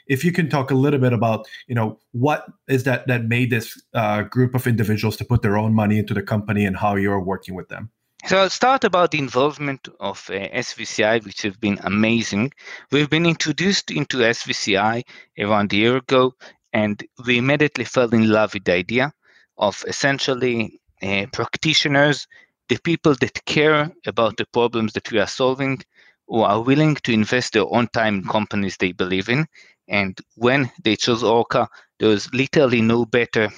If 0.07 0.25
you 0.25 0.33
can 0.33 0.49
talk 0.49 0.69
a 0.69 0.75
little 0.75 0.99
bit 0.99 1.13
about, 1.13 1.47
you 1.65 1.75
know, 1.75 1.97
what 2.11 2.45
is 2.67 2.83
that 2.83 3.07
that 3.07 3.23
made 3.23 3.51
this 3.51 3.81
uh, 3.93 4.23
group 4.23 4.53
of 4.53 4.67
individuals 4.67 5.15
to 5.15 5.23
put 5.23 5.43
their 5.43 5.57
own 5.57 5.73
money 5.73 5.97
into 5.97 6.13
the 6.13 6.21
company 6.21 6.65
and 6.65 6.75
how 6.75 6.97
you're 6.97 7.23
working 7.23 7.55
with 7.55 7.69
them. 7.69 7.89
So 8.25 8.37
I'll 8.37 8.49
start 8.49 8.83
about 8.83 9.11
the 9.11 9.19
involvement 9.19 9.87
of 10.01 10.29
uh, 10.29 10.33
SVCI, 10.33 11.23
which 11.23 11.41
have 11.43 11.61
been 11.61 11.79
amazing. 11.83 12.51
We've 12.91 13.09
been 13.09 13.25
introduced 13.25 13.91
into 13.91 14.17
SVCI 14.17 15.03
around 15.39 15.71
a 15.71 15.77
year 15.77 15.95
ago, 15.95 16.35
And 16.73 17.03
we 17.25 17.37
immediately 17.37 17.85
fell 17.85 18.09
in 18.09 18.29
love 18.29 18.53
with 18.53 18.63
the 18.63 18.73
idea 18.73 19.13
of 19.57 19.83
essentially 19.87 20.79
uh, 21.01 21.25
practitioners, 21.33 22.27
the 22.69 22.77
people 22.83 23.15
that 23.15 23.45
care 23.45 23.91
about 24.05 24.37
the 24.37 24.45
problems 24.53 24.93
that 24.93 25.11
we 25.11 25.19
are 25.19 25.27
solving, 25.27 25.81
who 26.27 26.41
are 26.41 26.61
willing 26.61 26.95
to 26.95 27.11
invest 27.11 27.53
their 27.53 27.65
own 27.69 27.87
time 27.89 28.19
in 28.19 28.27
companies 28.27 28.77
they 28.77 28.93
believe 28.93 29.27
in. 29.29 29.45
And 29.87 30.17
when 30.35 30.71
they 30.83 30.95
chose 30.95 31.23
Orca, 31.23 31.67
there 31.99 32.09
was 32.09 32.33
literally 32.33 32.81
no 32.81 33.05
better 33.05 33.49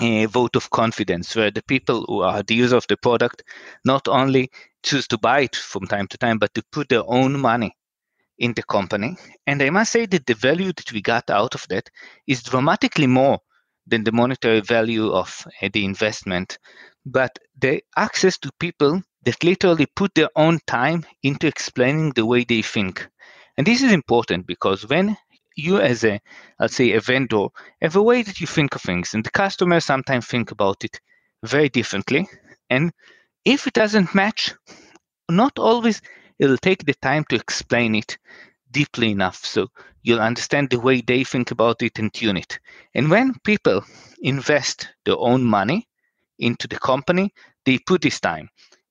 uh, 0.00 0.26
vote 0.28 0.54
of 0.56 0.70
confidence 0.70 1.34
where 1.34 1.50
the 1.50 1.62
people 1.64 2.04
who 2.06 2.20
are 2.22 2.42
the 2.42 2.54
user 2.54 2.76
of 2.76 2.86
the 2.88 2.96
product 2.96 3.42
not 3.84 4.06
only 4.06 4.50
choose 4.84 5.08
to 5.08 5.18
buy 5.18 5.40
it 5.40 5.56
from 5.56 5.86
time 5.86 6.06
to 6.08 6.18
time, 6.18 6.38
but 6.38 6.54
to 6.54 6.62
put 6.70 6.88
their 6.88 7.04
own 7.06 7.38
money 7.40 7.74
in 8.42 8.52
the 8.54 8.62
company. 8.64 9.16
And 9.46 9.62
I 9.62 9.70
must 9.70 9.92
say 9.92 10.04
that 10.06 10.26
the 10.26 10.34
value 10.34 10.72
that 10.72 10.92
we 10.92 11.00
got 11.00 11.30
out 11.30 11.54
of 11.54 11.64
that 11.68 11.88
is 12.26 12.42
dramatically 12.42 13.06
more 13.06 13.38
than 13.86 14.02
the 14.02 14.12
monetary 14.12 14.60
value 14.60 15.12
of 15.12 15.46
uh, 15.62 15.68
the 15.72 15.84
investment, 15.84 16.58
but 17.06 17.38
the 17.58 17.82
access 17.96 18.38
to 18.38 18.50
people 18.58 19.00
that 19.24 19.44
literally 19.44 19.86
put 19.86 20.14
their 20.14 20.30
own 20.34 20.58
time 20.66 21.06
into 21.22 21.46
explaining 21.46 22.12
the 22.14 22.26
way 22.26 22.42
they 22.44 22.62
think. 22.62 23.08
And 23.56 23.64
this 23.66 23.82
is 23.82 23.92
important 23.92 24.46
because 24.46 24.88
when 24.88 25.16
you 25.54 25.78
as 25.78 26.02
a 26.02 26.20
let's 26.58 26.74
say 26.74 26.92
a 26.92 27.00
vendor 27.00 27.46
have 27.80 27.94
a 27.94 28.02
way 28.02 28.22
that 28.22 28.40
you 28.40 28.46
think 28.46 28.74
of 28.74 28.80
things 28.82 29.14
and 29.14 29.22
the 29.22 29.30
customers 29.30 29.84
sometimes 29.84 30.26
think 30.26 30.50
about 30.50 30.82
it 30.82 30.98
very 31.44 31.68
differently 31.68 32.26
and 32.70 32.90
if 33.44 33.66
it 33.66 33.74
doesn't 33.74 34.14
match 34.14 34.54
not 35.28 35.58
always 35.58 36.00
it'll 36.42 36.58
take 36.58 36.84
the 36.84 36.94
time 36.94 37.24
to 37.28 37.36
explain 37.36 37.94
it 37.94 38.18
deeply 38.72 39.12
enough 39.12 39.44
so 39.44 39.68
you'll 40.02 40.28
understand 40.30 40.68
the 40.68 40.80
way 40.80 41.00
they 41.00 41.22
think 41.22 41.52
about 41.52 41.80
it 41.82 41.98
and 42.00 42.12
tune 42.12 42.36
it. 42.36 42.58
And 42.94 43.08
when 43.08 43.34
people 43.44 43.84
invest 44.22 44.88
their 45.04 45.18
own 45.18 45.44
money 45.44 45.88
into 46.40 46.66
the 46.66 46.78
company 46.78 47.32
they 47.64 47.78
put 47.78 48.02
this 48.02 48.18
time. 48.18 48.48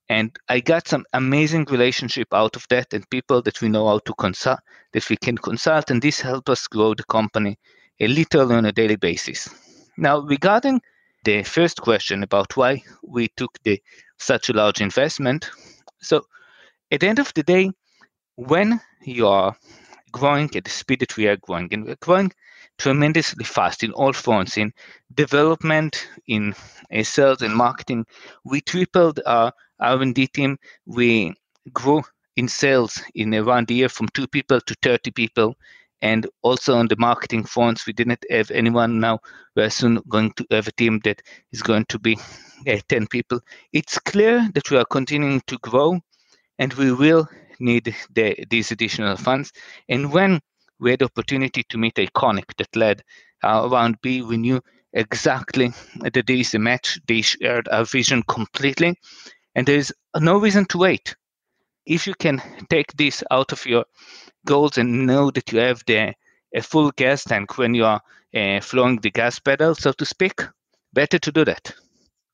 And 0.08 0.32
i 0.48 0.62
got 0.62 0.88
some 0.88 1.06
amazing 1.14 1.66
relationship 1.70 2.30
out 2.34 2.56
of 2.56 2.66
that 2.70 2.94
and 2.94 3.10
people 3.10 3.42
that 3.42 3.60
we 3.62 3.68
know 3.68 3.88
how 3.88 4.00
to 4.00 4.14
consult 4.14 4.60
that 4.94 5.10
we 5.10 5.18
can 5.18 5.38
consult 5.38 5.92
and 5.92 6.02
this 6.02 6.22
helped 6.22 6.50
us 6.50 6.68
grow 6.68 6.94
the 6.94 7.04
company 7.04 7.60
a 8.00 8.08
little 8.08 8.54
on 8.54 8.66
a 8.66 8.72
daily 8.72 8.96
basis. 8.96 9.50
Now 9.98 10.20
regarding 10.20 10.82
the 11.26 11.44
first 11.44 11.82
question 11.82 12.24
about 12.24 12.56
why 12.56 12.84
we 13.04 13.28
took 13.36 13.52
the 13.64 13.82
such 14.18 14.50
a 14.50 14.54
large 14.54 14.80
investment 14.80 15.50
so 16.00 16.26
at 16.92 17.00
the 17.00 17.08
end 17.08 17.20
of 17.20 17.34
the 17.34 17.44
day 17.44 17.72
when 18.36 18.80
you 19.04 19.28
are 19.28 19.56
growing 20.12 20.50
at 20.56 20.64
the 20.64 20.70
speed 20.70 21.00
that 21.00 21.18
we 21.18 21.28
are 21.28 21.38
growing 21.38 21.68
and 21.72 21.86
we're 21.86 21.96
growing 22.02 22.32
tremendously 22.78 23.46
fast 23.46 23.84
in 23.84 23.92
all 23.94 24.14
fronts 24.14 24.58
in 24.58 24.74
development 25.14 26.08
in 26.28 26.54
uh, 26.94 27.04
sales 27.04 27.42
and 27.42 27.56
marketing 27.56 28.06
we 28.44 28.60
tripled 28.62 29.20
our 29.26 29.54
r&d 29.82 30.28
team. 30.28 30.58
We 30.86 31.34
grew 31.74 32.04
in 32.38 32.48
sales 32.48 33.02
in 33.16 33.34
around 33.34 33.70
a 33.70 33.74
year 33.74 33.90
from 33.90 34.08
two 34.10 34.28
people 34.28 34.62
to 34.62 34.76
30 34.82 35.12
people 35.12 35.56
and 36.02 36.28
also 36.42 36.76
on 36.76 36.88
the 36.88 36.96
marketing 36.98 37.44
fronts 37.44 37.86
we 37.86 37.94
didn't 37.94 38.24
have 38.30 38.52
anyone. 38.52 39.00
Now 39.00 39.20
we're 39.56 39.70
soon 39.70 40.00
going 40.08 40.34
to 40.34 40.46
have 40.52 40.68
a 40.68 40.72
team 40.72 41.00
that 41.04 41.22
is 41.52 41.62
going 41.62 41.86
to 41.86 42.00
be 42.00 42.18
uh, 42.68 42.80
10 42.88 43.08
people. 43.08 43.40
It's 43.74 44.00
clear 44.00 44.48
that 44.54 44.70
we 44.72 44.78
are 44.78 44.86
continuing 44.86 45.42
to 45.48 45.58
grow 45.60 46.00
and 46.62 46.72
we 46.74 46.94
will 46.94 47.28
need 47.60 47.96
the, 48.14 48.46
these 48.52 48.72
additional 48.72 49.18
funds. 49.18 49.52
And 49.90 50.14
when 50.14 50.40
we 50.80 50.92
had 50.92 51.00
the 51.00 51.06
opportunity 51.06 51.64
to 51.70 51.78
meet 51.80 51.96
ICONIQ 51.96 52.56
that 52.58 52.76
led 52.76 53.02
uh, 53.44 53.68
round 53.72 54.00
B, 54.02 54.22
we 54.22 54.38
knew 54.38 54.62
exactly 54.94 55.74
that 56.02 56.14
there 56.14 56.36
is 56.36 56.54
a 56.54 56.60
match. 56.60 57.00
They 57.08 57.22
shared 57.22 57.68
our 57.70 57.84
vision 57.84 58.22
completely, 58.28 58.96
and 59.56 59.66
there 59.66 59.78
is 59.78 59.92
no 60.20 60.38
reason 60.38 60.66
to 60.66 60.78
wait. 60.78 61.16
If 61.88 62.06
you 62.06 62.14
can 62.14 62.40
take 62.70 62.94
this 62.94 63.24
out 63.32 63.52
of 63.52 63.66
your 63.66 63.86
goals 64.46 64.78
and 64.78 65.08
know 65.08 65.32
that 65.32 65.52
you 65.52 65.60
have 65.60 65.84
the 65.88 66.14
a 66.54 66.62
full 66.62 66.92
gas 66.92 67.24
tank 67.24 67.58
when 67.58 67.74
you 67.74 67.86
are 67.86 68.02
uh, 68.36 68.60
flowing 68.60 69.00
the 69.00 69.10
gas 69.10 69.40
pedal, 69.40 69.74
so 69.74 69.94
to 69.94 70.06
speak, 70.06 70.44
better 70.94 71.18
to 71.18 71.32
do 71.32 71.46
that. 71.46 71.74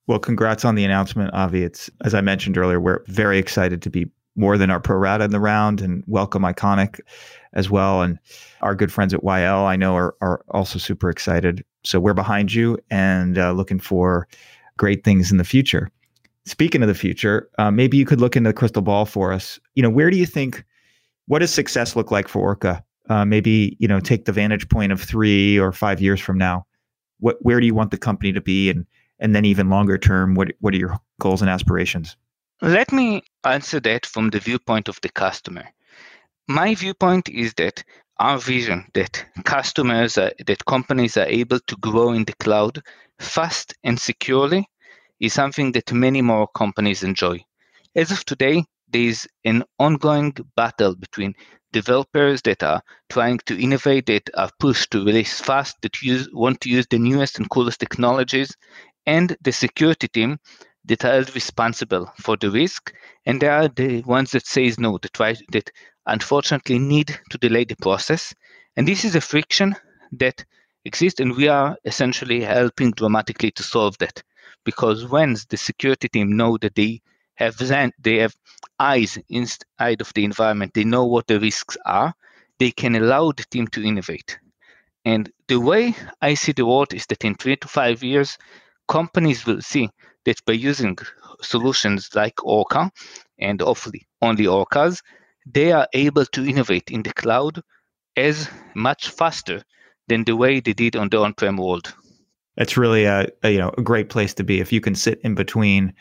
Well, 0.08 0.20
congrats 0.20 0.66
on 0.66 0.76
the 0.76 0.86
announcement, 0.86 1.34
Avi. 1.34 1.64
It's 1.64 1.90
as 2.04 2.14
I 2.14 2.22
mentioned 2.22 2.58
earlier, 2.58 2.80
we're 2.80 3.04
very 3.08 3.38
excited 3.38 3.82
to 3.84 3.90
be 3.90 4.08
more 4.38 4.58
than 4.58 4.70
our 4.70 4.80
pro 4.80 4.96
rata 4.96 5.24
in 5.24 5.32
the 5.32 5.40
round 5.40 5.82
and 5.82 6.04
welcome 6.08 6.44
ICONIQ 6.44 7.02
as 7.54 7.70
well. 7.70 8.02
And 8.02 8.20
our 8.62 8.76
good 8.76 8.92
friends 8.92 9.14
at 9.14 9.24
YL, 9.24 9.66
I 9.66 9.76
know, 9.76 9.96
are, 9.96 10.16
are 10.22 10.46
also 10.50 10.80
super 10.80 11.10
excited. 11.10 11.66
So 11.84 12.00
we're 12.00 12.14
behind 12.14 12.54
you 12.54 12.78
and 12.90 13.38
uh, 13.38 13.52
looking 13.52 13.80
for 13.80 14.28
great 14.78 15.04
things 15.04 15.32
in 15.32 15.38
the 15.38 15.44
future. 15.44 15.90
Speaking 16.46 16.82
of 16.82 16.88
the 16.88 16.96
future, 16.96 17.50
uh, 17.58 17.72
maybe 17.72 17.98
you 17.98 18.06
could 18.06 18.22
look 18.22 18.36
into 18.38 18.50
the 18.50 18.54
crystal 18.54 18.82
ball 18.82 19.06
for 19.06 19.34
us. 19.34 19.60
You 19.76 19.84
know, 19.84 19.90
where 19.90 20.10
do 20.10 20.18
you 20.18 20.26
think, 20.26 20.64
what 21.26 21.40
does 21.40 21.52
success 21.52 21.96
look 21.96 22.12
like 22.12 22.28
for 22.28 22.40
Orca? 22.40 22.84
Uh, 23.10 23.26
maybe, 23.26 23.76
you 23.80 23.88
know, 23.88 24.00
take 24.00 24.26
the 24.26 24.32
vantage 24.32 24.70
point 24.70 24.92
of 24.92 25.02
three 25.02 25.58
or 25.58 25.72
five 25.72 26.00
years 26.00 26.22
from 26.22 26.38
now. 26.38 26.66
What, 27.20 27.38
where 27.42 27.60
do 27.60 27.66
you 27.66 27.74
want 27.74 27.92
the 27.92 27.98
company 27.98 28.32
to 28.34 28.42
be? 28.42 28.70
And, 28.70 28.86
and 29.20 29.36
then 29.36 29.46
even 29.46 29.70
longer 29.70 29.98
term, 29.98 30.36
what, 30.36 30.50
what 30.60 30.74
are 30.74 30.78
your 30.78 31.00
goals 31.20 31.42
and 31.42 31.50
aspirations? 31.50 32.16
Let 32.62 32.92
me 32.92 33.22
answer 33.44 33.80
that 33.82 34.08
from 34.08 34.32
the 34.32 34.40
viewpoint 34.40 34.88
of 34.88 35.00
the 35.02 35.10
customer. 35.10 35.66
My 36.48 36.74
viewpoint 36.74 37.30
is 37.30 37.54
that 37.56 37.84
our 38.20 38.40
vision 38.40 38.88
that 38.96 39.26
customers, 39.44 40.18
are, 40.18 40.32
that 40.48 40.66
companies 40.66 41.18
are 41.18 41.28
able 41.28 41.60
to 41.60 41.76
grow 41.78 42.14
in 42.14 42.26
the 42.26 42.34
cloud 42.34 42.82
fast 43.20 43.76
and 43.84 44.00
securely 44.00 44.68
is 45.20 45.34
something 45.34 45.72
that 45.74 45.94
many 45.94 46.24
more 46.24 46.48
companies 46.48 47.04
enjoy. 47.04 47.46
As 47.96 48.12
of 48.12 48.26
today, 48.26 48.66
there 48.88 49.02
is 49.02 49.28
an 49.46 49.64
ongoing 49.78 50.36
battle 50.56 50.96
between 50.96 51.36
developers 51.74 52.42
that 52.44 52.64
are 52.64 52.82
trying 53.10 53.38
to 53.46 53.62
innovate, 53.62 54.08
that 54.08 54.30
are 54.34 54.50
pushed 54.60 54.90
to 54.92 55.06
release 55.06 55.40
fast, 55.40 55.76
that 55.84 56.02
use, 56.02 56.28
want 56.34 56.62
to 56.62 56.70
use 56.70 56.88
the 56.90 56.98
newest 56.98 57.38
and 57.38 57.50
coolest 57.52 57.80
technologies, 57.80 58.56
and 59.06 59.38
the 59.42 59.52
security 59.52 60.08
team 60.08 60.40
that 60.88 61.06
are 61.06 61.24
responsible 61.34 62.12
for 62.18 62.38
the 62.38 62.50
risk, 62.50 62.94
and 63.26 63.42
there 63.42 63.52
are 63.52 63.68
the 63.68 64.02
ones 64.04 64.32
that 64.32 64.46
says 64.46 64.80
no, 64.80 64.98
that 65.00 65.14
try 65.14 65.36
that 65.52 65.70
unfortunately 66.06 66.80
need 66.80 67.20
to 67.30 67.38
delay 67.38 67.66
the 67.66 67.76
process. 67.76 68.34
And 68.76 68.88
this 68.88 69.04
is 69.06 69.16
a 69.16 69.22
friction 69.22 69.76
that 70.14 70.46
exists, 70.86 71.20
and 71.20 71.36
we 71.36 71.48
are 71.48 71.78
essentially 71.86 72.42
helping 72.42 72.92
dramatically 72.92 73.52
to 73.52 73.64
solve 73.64 73.98
that. 74.00 74.24
Because 74.64 75.06
when 75.06 75.36
the 75.50 75.58
security 75.58 76.08
team 76.10 76.36
know 76.36 76.58
that 76.58 76.76
they 76.76 77.02
have 77.36 77.58
they 78.00 78.18
have 78.18 78.36
eyes 78.80 79.18
inside 79.30 80.02
of 80.02 80.12
the 80.14 80.26
environment, 80.26 80.74
they 80.74 80.84
know 80.84 81.06
what 81.06 81.28
the 81.28 81.40
risks 81.40 81.78
are, 81.86 82.14
they 82.60 82.72
can 82.72 82.96
allow 82.96 83.32
the 83.32 83.46
team 83.52 83.68
to 83.68 83.84
innovate. 83.84 84.40
And 85.06 85.32
the 85.48 85.60
way 85.60 85.96
I 86.22 86.34
see 86.34 86.52
the 86.52 86.66
world 86.66 86.94
is 86.94 87.06
that 87.08 87.24
in 87.24 87.36
three 87.36 87.56
to 87.58 87.68
five 87.68 88.04
years, 88.04 88.38
companies 88.88 89.46
will 89.46 89.62
see 89.62 89.90
that 90.28 90.44
by 90.46 90.54
using 90.54 90.98
solutions 91.42 92.10
like 92.14 92.44
Orca 92.44 92.92
and 93.40 93.62
hopefully 93.62 94.08
only 94.22 94.44
Orcas, 94.46 95.02
they 95.46 95.72
are 95.72 95.88
able 95.94 96.26
to 96.26 96.46
innovate 96.46 96.92
in 96.92 97.04
the 97.04 97.14
cloud 97.14 97.62
as 98.18 98.50
much 98.76 99.10
faster 99.10 99.64
than 100.10 100.26
the 100.26 100.36
way 100.36 100.60
they 100.60 100.74
did 100.74 100.98
on 100.98 101.08
the 101.10 101.20
on-prem 101.20 101.56
world. 101.56 101.94
It's 102.58 102.76
really 102.76 103.06
a, 103.06 103.28
a, 103.44 103.52
you 103.52 103.60
know 103.60 103.72
a 103.78 103.82
great 103.82 104.10
place 104.10 104.34
to 104.36 104.44
be 104.44 104.60
if 104.60 104.74
you 104.74 104.82
can 104.82 104.96
sit 104.96 105.22
in 105.24 105.34
between 105.36 105.94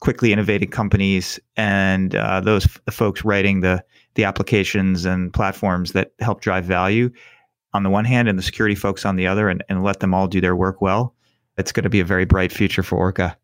quickly 0.00 0.32
innovating 0.32 0.70
companies 0.70 1.40
and 1.56 2.14
uh, 2.14 2.40
those 2.40 2.66
f- 2.66 2.80
folks 2.90 3.24
writing 3.24 3.60
the 3.60 3.82
the 4.14 4.24
applications 4.24 5.06
and 5.06 5.32
platforms 5.32 5.92
that 5.92 6.12
help 6.20 6.40
drive 6.40 6.64
value 6.64 7.10
on 7.72 7.82
the 7.82 7.90
one 7.90 8.04
hand 8.04 8.28
and 8.28 8.38
the 8.38 8.42
security 8.42 8.74
folks 8.74 9.06
on 9.06 9.16
the 9.16 9.26
other 9.26 9.48
and, 9.48 9.64
and 9.68 9.82
let 9.82 10.00
them 10.00 10.12
all 10.12 10.28
do 10.28 10.40
their 10.40 10.54
work 10.54 10.82
well. 10.82 11.14
It's 11.56 11.72
going 11.72 11.84
to 11.84 11.90
be 11.90 12.00
a 12.00 12.04
very 12.04 12.26
bright 12.26 12.52
future 12.52 12.82
for 12.82 12.98
Orca. 12.98 13.38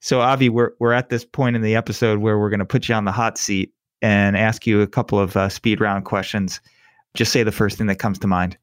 So 0.00 0.20
Avi, 0.20 0.48
we're 0.48 0.72
we're 0.78 0.92
at 0.92 1.08
this 1.08 1.24
point 1.24 1.56
in 1.56 1.62
the 1.62 1.74
episode 1.74 2.20
where 2.20 2.38
we're 2.38 2.50
going 2.50 2.60
to 2.60 2.66
put 2.66 2.88
you 2.88 2.94
on 2.94 3.04
the 3.04 3.12
hot 3.12 3.36
seat 3.36 3.72
and 4.00 4.36
ask 4.36 4.66
you 4.66 4.80
a 4.80 4.86
couple 4.86 5.18
of 5.18 5.36
uh, 5.36 5.48
speed 5.48 5.80
round 5.80 6.04
questions. 6.04 6.60
Just 7.14 7.32
say 7.32 7.42
the 7.42 7.52
first 7.52 7.78
thing 7.78 7.88
that 7.88 7.98
comes 7.98 8.18
to 8.20 8.26
mind. 8.26 8.56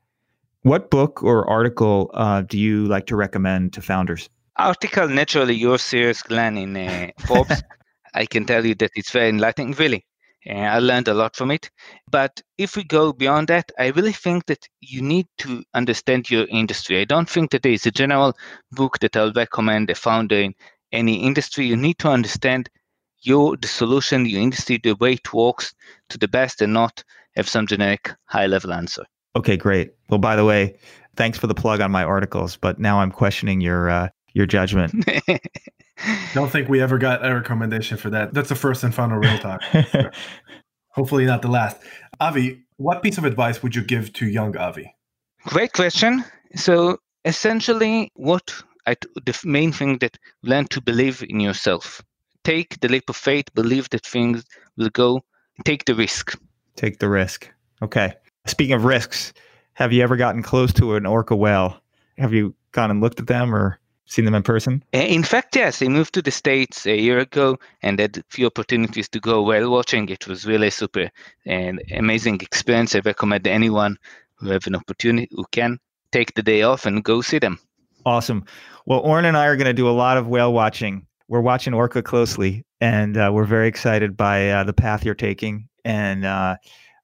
What 0.62 0.90
book 0.90 1.22
or 1.22 1.48
article 1.50 2.10
uh, 2.14 2.42
do 2.42 2.58
you 2.58 2.86
like 2.86 3.06
to 3.08 3.16
recommend 3.16 3.74
to 3.74 3.82
founders? 3.82 4.30
Article, 4.58 5.10
naturally, 5.10 5.54
your 5.54 5.78
series, 5.78 6.22
Glenn, 6.22 6.58
in 6.58 6.78
uh, 6.78 7.10
Forbes. 7.28 7.62
I 8.14 8.26
can 8.26 8.46
tell 8.46 8.66
you 8.66 8.74
that 8.76 8.92
it's 8.96 9.12
very 9.12 9.30
enlightening, 9.30 9.74
really. 9.74 10.06
I 10.50 10.80
learned 10.80 11.08
a 11.08 11.14
lot 11.14 11.36
from 11.36 11.52
it. 11.52 11.70
But 12.10 12.42
if 12.58 12.76
we 12.76 12.84
go 12.84 13.12
beyond 13.12 13.48
that, 13.48 13.72
I 13.80 13.88
really 13.88 14.12
think 14.12 14.46
that 14.46 14.68
you 14.80 15.02
need 15.02 15.28
to 15.40 15.64
understand 15.74 16.30
your 16.30 16.46
industry. 16.50 17.02
I 17.02 17.06
don't 17.06 17.30
think 17.30 17.52
that 17.52 17.64
there 17.64 17.72
is 17.72 17.86
a 17.86 17.92
general 17.92 18.34
book 18.72 19.00
that 19.00 19.18
I'll 19.18 19.34
recommend 19.34 19.90
a 19.90 19.96
founder 19.96 20.38
in 20.38 20.54
any 20.92 21.24
industry, 21.24 21.66
you 21.66 21.76
need 21.76 21.98
to 22.00 22.10
understand 22.10 22.70
your 23.22 23.58
the 23.58 23.68
solution, 23.68 24.26
your 24.26 24.42
industry, 24.42 24.80
the 24.82 24.94
way 24.94 25.14
it 25.14 25.34
works 25.34 25.74
to 26.10 26.18
the 26.18 26.28
best 26.28 26.62
and 26.62 26.74
not 26.74 27.04
have 27.36 27.50
some 27.50 27.68
generic 27.68 28.12
high 28.26 28.48
level 28.48 28.74
answer. 28.74 29.04
Okay, 29.36 29.58
great. 29.58 29.92
Well, 30.10 30.20
by 30.20 30.36
the 30.36 30.46
way, 30.46 30.78
Thanks 31.16 31.38
for 31.38 31.48
the 31.48 31.56
plug 31.56 31.80
on 31.82 31.92
my 31.92 32.04
articles, 32.04 32.58
but 32.58 32.78
now 32.78 33.00
I'm 33.00 33.12
questioning 33.12 33.62
your 33.62 33.90
uh, 33.90 34.10
your 34.34 34.46
judgment. 34.46 34.94
Don't 36.34 36.52
think 36.52 36.68
we 36.68 36.82
ever 36.82 36.98
got 36.98 37.26
a 37.26 37.34
recommendation 37.34 37.98
for 37.98 38.10
that. 38.10 38.34
That's 38.34 38.50
the 38.50 38.56
first 38.56 38.84
and 38.84 38.94
final 38.94 39.18
real 39.18 39.38
talk. 39.40 39.62
Hopefully, 40.90 41.26
not 41.26 41.42
the 41.42 41.48
last. 41.48 41.78
Avi, 42.20 42.64
what 42.78 43.02
piece 43.02 43.18
of 43.18 43.24
advice 43.24 43.64
would 43.64 43.76
you 43.76 43.84
give 43.84 44.12
to 44.14 44.26
young 44.28 44.58
Avi? 44.58 44.94
Great 45.46 45.72
question. 45.72 46.24
So 46.56 46.98
essentially, 47.24 48.12
what 48.16 48.54
I, 48.88 48.96
the 49.26 49.40
main 49.44 49.72
thing 49.72 49.98
that 50.00 50.18
learn 50.44 50.66
to 50.68 50.82
believe 50.82 51.24
in 51.28 51.40
yourself. 51.40 52.02
Take 52.44 52.80
the 52.80 52.88
leap 52.88 53.10
of 53.10 53.16
faith. 53.16 53.46
Believe 53.56 53.90
that 53.90 54.06
things 54.06 54.46
will 54.78 54.90
go. 54.90 55.24
Take 55.64 55.86
the 55.86 55.96
risk. 55.96 56.38
Take 56.76 57.00
the 57.00 57.10
risk. 57.10 57.50
Okay. 57.82 58.14
Speaking 58.46 58.76
of 58.76 58.86
risks, 58.86 59.34
have 59.74 59.92
you 59.92 60.04
ever 60.04 60.16
gotten 60.16 60.44
close 60.44 60.72
to 60.74 60.96
an 60.96 61.06
orca 61.06 61.36
whale? 61.36 61.82
Have 62.18 62.34
you 62.34 62.54
gone 62.72 62.92
and 62.92 63.02
looked 63.02 63.20
at 63.20 63.28
them 63.28 63.56
or 63.56 63.80
seen 64.06 64.26
them 64.26 64.36
in 64.36 64.44
person? 64.44 64.84
In 64.94 65.24
fact, 65.24 65.56
yes. 65.56 65.82
I 65.82 65.88
moved 65.88 66.14
to 66.14 66.22
the 66.22 66.32
States 66.32 66.86
a 66.86 66.96
year 66.96 67.18
ago 67.18 67.58
and 67.82 68.00
had 68.00 68.18
a 68.18 68.24
few 68.30 68.46
opportunities 68.46 69.10
to 69.10 69.20
go 69.20 69.42
whale 69.42 69.72
watching. 69.72 70.08
It 70.10 70.28
was 70.28 70.46
really 70.46 70.70
super 70.70 71.10
and 71.46 71.82
amazing 71.92 72.42
experience. 72.42 72.96
I 72.96 73.00
recommend 73.00 73.48
anyone 73.48 73.98
who 74.36 74.50
have 74.50 74.68
an 74.68 74.76
opportunity 74.76 75.28
who 75.32 75.46
can 75.52 75.80
take 76.12 76.36
the 76.36 76.44
day 76.44 76.62
off 76.62 76.86
and 76.86 77.04
go 77.04 77.22
see 77.22 77.40
them. 77.40 77.60
Awesome. 78.06 78.46
Well, 78.86 79.00
Oren 79.00 79.26
and 79.26 79.36
I 79.36 79.48
are 79.48 79.56
going 79.56 79.66
to 79.66 79.74
do 79.74 79.90
a 79.90 79.92
lot 79.92 80.18
of 80.18 80.28
whale 80.28 80.54
watching. 80.54 81.06
We're 81.28 81.42
watching 81.42 81.74
orca 81.74 82.04
closely, 82.04 82.64
and 82.80 83.18
uh, 83.18 83.32
we're 83.34 83.46
very 83.46 83.68
excited 83.68 84.16
by 84.16 84.50
uh, 84.50 84.64
the 84.64 84.74
path 84.74 85.04
you're 85.04 85.16
taking, 85.16 85.68
and 85.84 86.24
uh, 86.24 86.58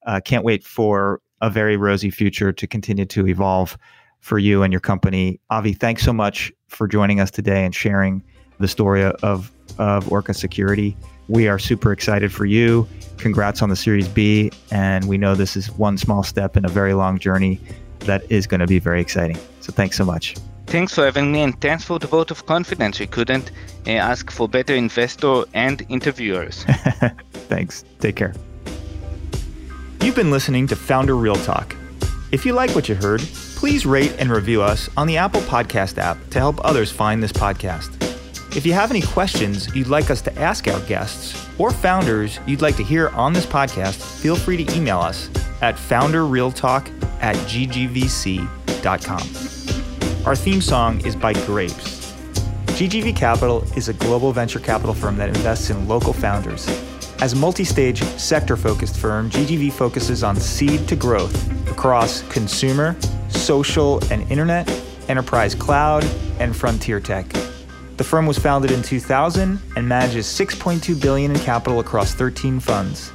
uh 0.05 0.19
can't 0.23 0.43
wait 0.43 0.63
for 0.63 1.21
a 1.41 1.49
very 1.49 1.75
rosy 1.75 2.11
future 2.11 2.51
to 2.53 2.67
continue 2.67 3.05
to 3.05 3.27
evolve 3.27 3.77
for 4.19 4.37
you 4.37 4.61
and 4.61 4.71
your 4.71 4.79
company. 4.79 5.39
Avi, 5.49 5.73
thanks 5.73 6.03
so 6.03 6.13
much 6.13 6.51
for 6.67 6.87
joining 6.87 7.19
us 7.19 7.31
today 7.31 7.65
and 7.65 7.73
sharing 7.73 8.23
the 8.59 8.67
story 8.67 9.03
of 9.03 9.51
of 9.79 10.11
Orca 10.11 10.35
Security. 10.35 10.95
We 11.27 11.47
are 11.47 11.57
super 11.57 11.91
excited 11.91 12.31
for 12.31 12.45
you. 12.45 12.87
Congrats 13.17 13.63
on 13.63 13.69
the 13.69 13.75
Series 13.75 14.07
B, 14.07 14.51
and 14.69 15.07
we 15.07 15.17
know 15.17 15.33
this 15.33 15.55
is 15.55 15.71
one 15.71 15.97
small 15.97 16.21
step 16.21 16.55
in 16.55 16.63
a 16.63 16.69
very 16.69 16.93
long 16.93 17.17
journey 17.17 17.59
that 18.01 18.23
is 18.29 18.45
going 18.45 18.59
to 18.59 18.67
be 18.67 18.77
very 18.77 19.01
exciting. 19.01 19.37
So 19.61 19.71
thanks 19.71 19.97
so 19.97 20.05
much. 20.05 20.35
Thanks 20.71 20.95
for 20.95 21.03
having 21.03 21.33
me 21.33 21.41
and 21.41 21.59
thanks 21.59 21.83
for 21.83 21.99
the 21.99 22.07
vote 22.07 22.31
of 22.31 22.45
confidence. 22.45 22.97
We 22.97 23.05
couldn't 23.05 23.51
uh, 23.85 23.89
ask 23.89 24.31
for 24.31 24.47
better 24.47 24.73
investor 24.73 25.43
and 25.53 25.85
interviewers. 25.89 26.63
thanks. 27.49 27.83
Take 27.99 28.15
care. 28.15 28.33
You've 29.99 30.15
been 30.15 30.31
listening 30.31 30.67
to 30.67 30.77
Founder 30.77 31.17
Real 31.17 31.35
Talk. 31.35 31.75
If 32.31 32.45
you 32.45 32.53
like 32.53 32.73
what 32.73 32.87
you 32.87 32.95
heard, 32.95 33.19
please 33.57 33.85
rate 33.85 34.15
and 34.17 34.31
review 34.31 34.61
us 34.61 34.89
on 34.95 35.07
the 35.07 35.17
Apple 35.17 35.41
Podcast 35.41 35.97
app 35.97 36.17
to 36.29 36.39
help 36.39 36.63
others 36.63 36.89
find 36.89 37.21
this 37.21 37.33
podcast. 37.33 37.97
If 38.55 38.65
you 38.65 38.71
have 38.71 38.91
any 38.91 39.01
questions 39.01 39.75
you'd 39.75 39.87
like 39.87 40.09
us 40.09 40.21
to 40.21 40.39
ask 40.39 40.69
our 40.69 40.79
guests 40.87 41.49
or 41.57 41.71
founders 41.71 42.39
you'd 42.47 42.61
like 42.61 42.77
to 42.77 42.83
hear 42.83 43.09
on 43.09 43.33
this 43.33 43.45
podcast, 43.45 43.97
feel 44.21 44.37
free 44.37 44.63
to 44.63 44.73
email 44.73 44.99
us 44.99 45.29
at 45.61 45.75
founderrealtalk 45.75 46.87
at 47.21 47.35
ggvc.com. 47.35 49.19
Our 50.23 50.35
theme 50.35 50.61
song 50.61 51.03
is 51.03 51.15
by 51.15 51.33
Grapes. 51.33 52.13
GGV 52.77 53.15
Capital 53.15 53.63
is 53.75 53.89
a 53.89 53.93
global 53.93 54.31
venture 54.31 54.59
capital 54.59 54.93
firm 54.93 55.17
that 55.17 55.29
invests 55.29 55.71
in 55.71 55.87
local 55.87 56.13
founders. 56.13 56.67
As 57.21 57.33
a 57.33 57.35
multi 57.35 57.63
stage, 57.63 58.03
sector 58.03 58.55
focused 58.55 58.97
firm, 58.97 59.31
GGV 59.31 59.73
focuses 59.73 60.23
on 60.23 60.35
seed 60.35 60.87
to 60.89 60.95
growth 60.95 61.35
across 61.71 62.21
consumer, 62.29 62.95
social, 63.29 63.99
and 64.11 64.29
internet, 64.31 64.69
enterprise 65.07 65.55
cloud, 65.55 66.03
and 66.37 66.55
frontier 66.55 66.99
tech. 66.99 67.27
The 67.97 68.03
firm 68.03 68.27
was 68.27 68.37
founded 68.37 68.69
in 68.69 68.83
2000 68.83 69.59
and 69.75 69.89
manages 69.89 70.27
6.2 70.27 71.01
billion 71.01 71.31
in 71.31 71.39
capital 71.39 71.79
across 71.79 72.13
13 72.13 72.59
funds. 72.59 73.11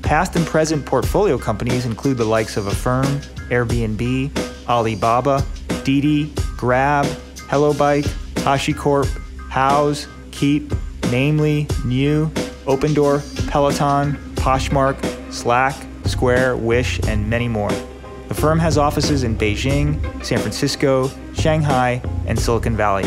Past 0.00 0.36
and 0.36 0.46
present 0.46 0.86
portfolio 0.86 1.36
companies 1.36 1.84
include 1.84 2.16
the 2.16 2.24
likes 2.24 2.56
of 2.56 2.66
Affirm, 2.66 3.04
Airbnb, 3.50 4.30
Alibaba, 4.66 5.44
Didi, 5.84 6.32
Grab, 6.56 7.04
HelloBike, 7.48 8.06
HashiCorp, 8.36 9.06
Houzz, 9.50 10.08
Keep, 10.32 10.72
Namely, 11.10 11.66
NIU, 11.84 12.26
Opendoor, 12.66 13.22
Peloton, 13.48 14.16
Poshmark, 14.34 15.32
Slack, 15.32 15.76
Square, 16.04 16.56
Wish, 16.56 17.00
and 17.06 17.28
many 17.28 17.48
more. 17.48 17.70
The 18.28 18.34
firm 18.34 18.58
has 18.58 18.76
offices 18.76 19.22
in 19.22 19.36
Beijing, 19.36 20.00
San 20.24 20.38
Francisco, 20.38 21.10
Shanghai, 21.34 22.02
and 22.26 22.38
Silicon 22.38 22.76
Valley. 22.76 23.04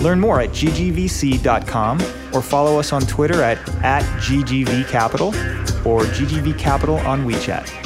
Learn 0.00 0.20
more 0.20 0.40
at 0.40 0.50
ggvc.com 0.50 2.00
or 2.32 2.42
follow 2.42 2.78
us 2.78 2.92
on 2.92 3.02
Twitter 3.02 3.42
at, 3.42 3.58
at 3.82 4.02
ggvcapital 4.20 5.86
or 5.86 6.02
ggvcapital 6.02 7.04
on 7.06 7.26
WeChat. 7.26 7.85